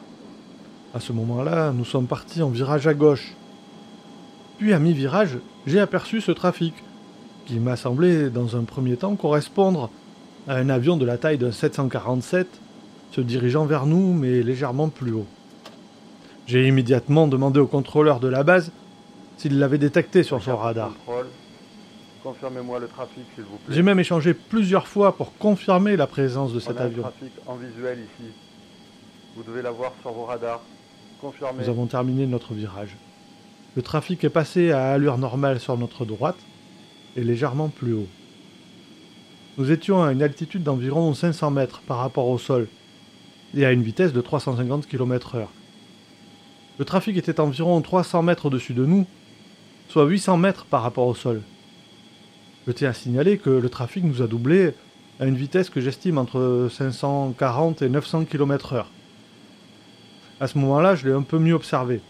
À 0.93 0.99
ce 0.99 1.13
moment-là, 1.13 1.71
nous 1.71 1.85
sommes 1.85 2.07
partis 2.07 2.41
en 2.41 2.49
virage 2.49 2.85
à 2.85 2.93
gauche. 2.93 3.33
Puis 4.57 4.73
à 4.73 4.79
mi-virage, 4.79 5.37
j'ai 5.65 5.79
aperçu 5.79 6.19
ce 6.19 6.33
trafic, 6.33 6.73
qui 7.45 7.59
m'a 7.59 7.77
semblé 7.77 8.29
dans 8.29 8.57
un 8.57 8.65
premier 8.65 8.97
temps 8.97 9.15
correspondre 9.15 9.89
à 10.49 10.55
un 10.55 10.67
avion 10.67 10.97
de 10.97 11.05
la 11.05 11.17
taille 11.17 11.37
d'un 11.37 11.53
747 11.53 12.59
se 13.13 13.21
dirigeant 13.21 13.65
vers 13.65 13.85
nous 13.85 14.11
mais 14.11 14.43
légèrement 14.43 14.89
plus 14.89 15.13
haut. 15.13 15.27
J'ai 16.47 16.67
immédiatement 16.67 17.27
demandé 17.27 17.59
au 17.59 17.67
contrôleur 17.67 18.19
de 18.19 18.27
la 18.27 18.43
base 18.43 18.71
s'il 19.37 19.59
l'avait 19.59 19.77
détecté 19.77 20.23
sur 20.23 20.41
son 20.41 20.57
radar. 20.57 20.93
Confirmez-moi 22.23 22.79
le 22.79 22.87
trafic, 22.87 23.23
s'il 23.35 23.43
vous 23.43 23.57
plaît. 23.57 23.75
J'ai 23.75 23.83
même 23.83 23.99
échangé 23.99 24.33
plusieurs 24.33 24.87
fois 24.87 25.15
pour 25.15 25.37
confirmer 25.37 25.95
la 25.95 26.07
présence 26.07 26.53
de 26.53 26.59
cet 26.59 26.79
avion. 26.79 27.03
trafic 27.03 27.31
en 27.45 27.55
visuel 27.55 27.99
ici. 27.99 28.31
Vous 29.35 29.43
devez 29.43 29.61
l'avoir 29.61 29.93
sur 30.01 30.11
vos 30.11 30.25
radars. 30.25 30.61
Confirmez. 31.21 31.63
Nous 31.63 31.69
avons 31.69 31.85
terminé 31.85 32.25
notre 32.25 32.53
virage. 32.53 32.97
Le 33.75 33.81
trafic 33.81 34.23
est 34.23 34.29
passé 34.29 34.71
à 34.71 34.91
allure 34.91 35.17
normale 35.17 35.59
sur 35.59 35.77
notre 35.77 36.03
droite 36.03 36.37
légèrement 37.23 37.69
plus 37.69 37.93
haut. 37.93 38.07
Nous 39.57 39.71
étions 39.71 40.03
à 40.03 40.11
une 40.11 40.21
altitude 40.21 40.63
d'environ 40.63 41.13
500 41.13 41.51
mètres 41.51 41.81
par 41.81 41.97
rapport 41.97 42.27
au 42.27 42.37
sol 42.37 42.67
et 43.55 43.65
à 43.65 43.71
une 43.71 43.81
vitesse 43.81 44.13
de 44.13 44.21
350 44.21 44.87
km/h. 44.87 45.47
Le 46.79 46.85
trafic 46.85 47.17
était 47.17 47.39
environ 47.39 47.81
300 47.81 48.21
mètres 48.21 48.45
au-dessus 48.45 48.73
de 48.73 48.85
nous, 48.85 49.07
soit 49.89 50.05
800 50.05 50.37
mètres 50.37 50.65
par 50.65 50.83
rapport 50.83 51.07
au 51.07 51.15
sol. 51.15 51.41
Je 52.67 52.71
tiens 52.71 52.89
à 52.89 52.93
signaler 52.93 53.37
que 53.37 53.49
le 53.49 53.69
trafic 53.69 54.03
nous 54.03 54.21
a 54.21 54.27
doublé 54.27 54.73
à 55.19 55.25
une 55.25 55.35
vitesse 55.35 55.69
que 55.69 55.81
j'estime 55.81 56.17
entre 56.17 56.69
540 56.71 57.81
et 57.81 57.89
900 57.89 58.25
km/h. 58.25 58.85
À 60.39 60.47
ce 60.47 60.57
moment-là, 60.59 60.93
je 60.93 61.07
l'ai 61.07 61.13
un 61.13 61.23
peu 61.23 61.39
mieux 61.39 61.55
observé. 61.55 62.01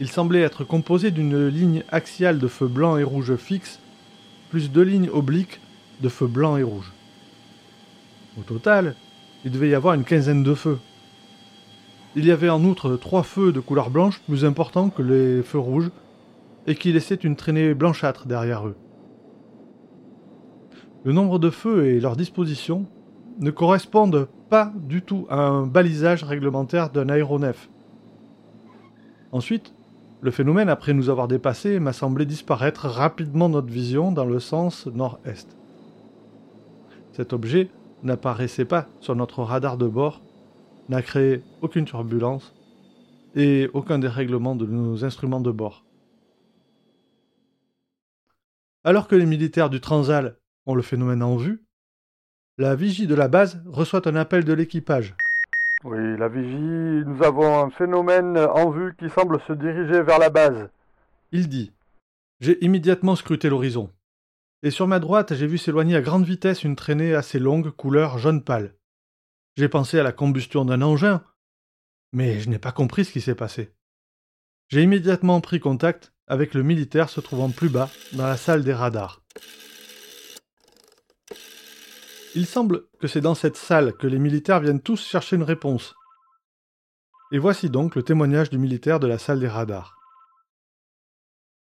Il 0.00 0.10
semblait 0.10 0.40
être 0.40 0.64
composé 0.64 1.10
d'une 1.10 1.46
ligne 1.46 1.84
axiale 1.90 2.38
de 2.38 2.48
feu 2.48 2.66
blanc 2.66 2.98
et 2.98 3.04
rouge 3.04 3.36
fixe, 3.36 3.78
plus 4.50 4.70
deux 4.70 4.82
lignes 4.82 5.08
obliques 5.08 5.60
de 6.02 6.10
feu 6.10 6.26
blanc 6.26 6.58
et 6.58 6.62
rouge. 6.62 6.92
Au 8.38 8.42
total, 8.42 8.94
il 9.44 9.50
devait 9.50 9.70
y 9.70 9.74
avoir 9.74 9.94
une 9.94 10.04
quinzaine 10.04 10.42
de 10.42 10.54
feux. 10.54 10.78
Il 12.14 12.26
y 12.26 12.30
avait 12.30 12.50
en 12.50 12.62
outre 12.64 12.96
trois 12.96 13.22
feux 13.22 13.52
de 13.52 13.60
couleur 13.60 13.88
blanche 13.88 14.20
plus 14.28 14.44
importants 14.44 14.90
que 14.90 15.00
les 15.00 15.42
feux 15.42 15.58
rouges 15.58 15.90
et 16.66 16.74
qui 16.74 16.92
laissaient 16.92 17.14
une 17.14 17.36
traînée 17.36 17.72
blanchâtre 17.72 18.26
derrière 18.26 18.66
eux. 18.66 18.76
Le 21.04 21.12
nombre 21.12 21.38
de 21.38 21.48
feux 21.48 21.86
et 21.86 22.00
leur 22.00 22.14
disposition 22.14 22.86
ne 23.40 23.50
correspondent 23.50 24.28
pas 24.50 24.72
du 24.76 25.00
tout 25.00 25.26
à 25.30 25.36
un 25.36 25.66
balisage 25.66 26.22
réglementaire 26.22 26.90
d'un 26.90 27.08
aéronef. 27.08 27.70
Ensuite, 29.32 29.74
le 30.20 30.30
phénomène, 30.30 30.68
après 30.68 30.92
nous 30.92 31.08
avoir 31.08 31.28
dépassés, 31.28 31.80
m'a 31.80 31.94
semblé 31.94 32.26
disparaître 32.26 32.86
rapidement 32.86 33.48
notre 33.48 33.72
vision 33.72 34.12
dans 34.12 34.26
le 34.26 34.38
sens 34.38 34.86
nord-est. 34.86 35.56
Cet 37.12 37.32
objet 37.32 37.70
n'apparaissait 38.02 38.66
pas 38.66 38.86
sur 39.00 39.16
notre 39.16 39.42
radar 39.42 39.78
de 39.78 39.86
bord, 39.86 40.20
n'a 40.88 41.02
créé 41.02 41.42
aucune 41.60 41.84
turbulence 41.84 42.54
et 43.34 43.70
aucun 43.72 43.98
dérèglement 43.98 44.56
de 44.56 44.66
nos 44.66 45.04
instruments 45.04 45.40
de 45.40 45.50
bord. 45.50 45.84
Alors 48.84 49.08
que 49.08 49.14
les 49.14 49.26
militaires 49.26 49.70
du 49.70 49.80
Transal 49.80 50.36
ont 50.66 50.74
le 50.74 50.82
phénomène 50.82 51.22
en 51.22 51.36
vue, 51.36 51.64
la 52.58 52.74
vigie 52.74 53.06
de 53.06 53.14
la 53.14 53.28
base 53.28 53.62
reçoit 53.66 54.06
un 54.08 54.16
appel 54.16 54.44
de 54.44 54.52
l'équipage. 54.52 55.14
Oui, 55.84 56.16
la 56.18 56.28
vigie, 56.28 57.04
nous 57.06 57.22
avons 57.22 57.64
un 57.64 57.70
phénomène 57.70 58.36
en 58.36 58.70
vue 58.70 58.94
qui 58.98 59.08
semble 59.08 59.40
se 59.40 59.52
diriger 59.52 60.02
vers 60.02 60.18
la 60.18 60.30
base. 60.30 60.68
Il 61.32 61.48
dit. 61.48 61.72
J'ai 62.40 62.62
immédiatement 62.64 63.16
scruté 63.16 63.48
l'horizon. 63.48 63.90
Et 64.62 64.70
sur 64.70 64.86
ma 64.86 64.98
droite, 64.98 65.34
j'ai 65.34 65.46
vu 65.46 65.58
s'éloigner 65.58 65.96
à 65.96 66.02
grande 66.02 66.24
vitesse 66.24 66.62
une 66.62 66.76
traînée 66.76 67.14
assez 67.14 67.38
longue, 67.38 67.70
couleur 67.70 68.18
jaune 68.18 68.44
pâle. 68.44 68.74
J'ai 69.56 69.68
pensé 69.68 69.98
à 69.98 70.02
la 70.02 70.12
combustion 70.12 70.64
d'un 70.64 70.80
engin, 70.80 71.22
mais 72.12 72.40
je 72.40 72.48
n'ai 72.48 72.58
pas 72.58 72.72
compris 72.72 73.04
ce 73.04 73.12
qui 73.12 73.20
s'est 73.20 73.34
passé. 73.34 73.74
J'ai 74.68 74.82
immédiatement 74.82 75.40
pris 75.40 75.60
contact 75.60 76.14
avec 76.26 76.54
le 76.54 76.62
militaire 76.62 77.10
se 77.10 77.20
trouvant 77.20 77.50
plus 77.50 77.68
bas 77.68 77.90
dans 78.14 78.26
la 78.26 78.38
salle 78.38 78.64
des 78.64 78.72
radars. 78.72 79.22
Il 82.34 82.46
semble 82.46 82.88
que 82.98 83.08
c'est 83.08 83.20
dans 83.20 83.34
cette 83.34 83.58
salle 83.58 83.92
que 83.92 84.06
les 84.06 84.18
militaires 84.18 84.60
viennent 84.60 84.80
tous 84.80 85.06
chercher 85.06 85.36
une 85.36 85.42
réponse. 85.42 85.94
Et 87.30 87.38
voici 87.38 87.68
donc 87.68 87.94
le 87.94 88.02
témoignage 88.02 88.48
du 88.48 88.56
militaire 88.56 89.00
de 89.00 89.06
la 89.06 89.18
salle 89.18 89.40
des 89.40 89.48
radars. 89.48 89.98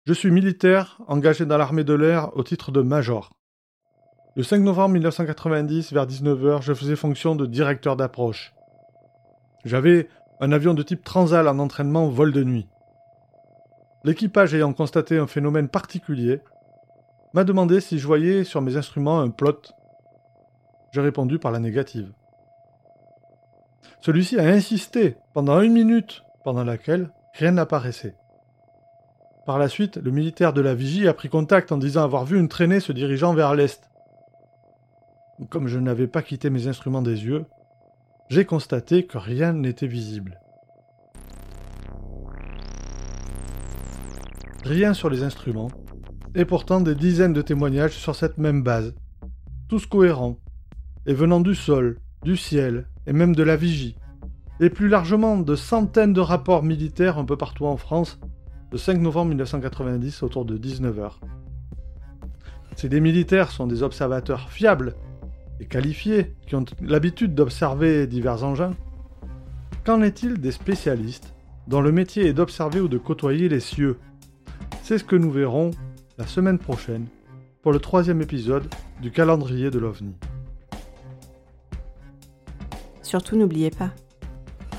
Je 0.07 0.13
suis 0.13 0.31
militaire, 0.31 1.01
engagé 1.07 1.47
dans 1.47 1.57
l'armée 1.57 1.85
de 1.85 1.95
l'air 1.95 2.37
au 2.37 2.43
titre 2.43 2.73
de 2.73 2.83
major. 2.83 3.31
Le 4.37 4.43
5 4.43 4.59
novembre 4.61 4.95
1990, 4.95 5.93
vers 5.93 6.07
19h, 6.07 6.63
je 6.63 6.73
faisais 6.73 6.95
fonction 6.95 7.35
de 7.35 7.47
directeur 7.47 7.97
d'approche. 7.97 8.55
J'avais 9.65 10.09
un 10.41 10.53
avion 10.53 10.73
de 10.73 10.83
type 10.83 11.03
Transal 11.03 11.49
en 11.49 11.59
entraînement 11.59 12.09
vol 12.09 12.33
de 12.33 12.45
nuit. 12.45 12.69
L'équipage 14.05 14.55
ayant 14.55 14.73
constaté 14.73 15.19
un 15.19 15.27
phénomène 15.27 15.69
particulier, 15.69 16.41
m'a 17.35 17.45
demandé 17.45 17.81
si 17.81 17.99
je 17.99 18.07
voyais 18.07 18.45
sur 18.45 18.63
mes 18.63 18.77
instruments 18.77 19.21
un 19.21 19.31
plot 19.31 19.73
j'ai 20.93 21.01
répondu 21.01 21.39
par 21.39 21.53
la 21.53 21.61
négative. 21.61 22.13
Celui-ci 24.01 24.39
a 24.39 24.45
insisté 24.45 25.17
pendant 25.35 25.61
une 25.61 25.73
minute, 25.73 26.25
pendant 26.43 26.65
laquelle 26.65 27.11
rien 27.35 27.53
n'apparaissait. 27.53 28.17
Par 29.47 29.59
la 29.59 29.69
suite, 29.69 29.97
le 29.97 30.11
militaire 30.11 30.53
de 30.53 30.61
la 30.61 30.75
vigie 30.75 31.09
a 31.09 31.15
pris 31.15 31.29
contact 31.29 31.73
en 31.73 31.77
disant 31.77 32.03
avoir 32.03 32.25
vu 32.25 32.39
une 32.39 32.49
traînée 32.49 32.81
se 32.81 32.93
dirigeant 32.93 33.35
vers 33.35 33.55
l'est. 33.55 33.90
Comme 35.49 35.69
je 35.69 35.79
n'avais 35.79 36.07
pas 36.07 36.23
quitté 36.23 36.51
mes 36.51 36.67
instruments 36.67 37.01
des 37.01 37.25
yeux, 37.25 37.47
j'ai 38.29 38.45
constaté 38.45 39.07
que 39.07 39.17
rien 39.17 39.55
n'était 39.55 39.87
visible. 39.87 40.39
Rien 44.65 44.93
sur 44.93 45.09
les 45.09 45.23
instruments, 45.23 45.71
et 46.35 46.45
pourtant 46.45 46.83
des 46.83 46.95
dizaines 46.95 47.33
de 47.33 47.41
témoignages 47.41 47.97
sur 47.97 48.15
cette 48.15 48.37
même 48.37 48.63
base, 48.63 48.95
tous 49.69 49.87
cohérents, 49.87 50.37
et 51.07 51.15
venant 51.15 51.41
du 51.41 51.55
sol, 51.55 51.99
du 52.23 52.37
ciel 52.37 52.87
et 53.07 53.15
même 53.15 53.35
de 53.35 53.43
la 53.43 53.57
vigie, 53.57 53.97
et 54.61 54.69
plus 54.69 54.89
largement 54.89 55.39
de 55.39 55.57
centaines 55.57 56.13
de 56.13 56.21
rapports 56.21 56.63
militaires 56.63 57.19
un 57.19 57.25
peu 57.25 57.39
partout 57.39 57.65
en 57.65 57.79
France, 57.79 58.21
le 58.71 58.79
5 58.79 58.99
novembre 58.99 59.31
1990 59.31 60.23
autour 60.23 60.45
de 60.45 60.59
19h. 60.59 61.13
Ces 62.77 62.91
des 62.91 63.01
militaires 63.01 63.51
sont 63.51 63.67
des 63.67 63.83
observateurs 63.83 64.51
fiables 64.51 64.95
et 65.61 65.67
qualifiés 65.67 66.35
qui 66.47 66.57
ont 66.57 66.65
l'habitude 66.81 67.35
d'observer 67.35 68.07
divers 68.07 68.43
engins. 68.43 68.75
Qu'en 69.85 70.03
est-il 70.03 70.41
des 70.41 70.53
spécialistes 70.53 71.35
dont 71.69 71.81
le 71.81 71.93
métier 71.93 72.27
est 72.27 72.33
d'observer 72.33 72.81
ou 72.81 72.89
de 72.89 72.99
côtoyer 72.99 73.49
les 73.49 73.61
cieux? 73.61 73.99
C'est 74.83 74.99
ce 74.99 75.05
que 75.05 75.17
nous 75.17 75.31
verrons 75.31 75.71
la 76.19 76.27
semaine 76.27 76.59
prochaine 76.59 77.07
pour 77.63 77.73
le 77.73 77.79
troisième 77.79 78.23
épisode 78.23 78.69
du 79.01 79.11
calendrier 79.11 79.71
de 79.71 79.79
l'OVNI. 79.79 80.15
Surtout 83.03 83.37
n'oubliez 83.37 83.71
pas, 83.71 83.91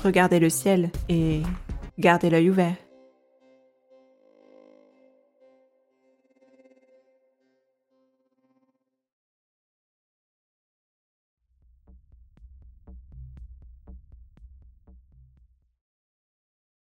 regardez 0.04 0.40
le 0.40 0.48
ciel 0.50 0.90
et 1.08 1.42
gardez 1.98 2.30
l'œil 2.30 2.50
ouvert. 2.50 2.76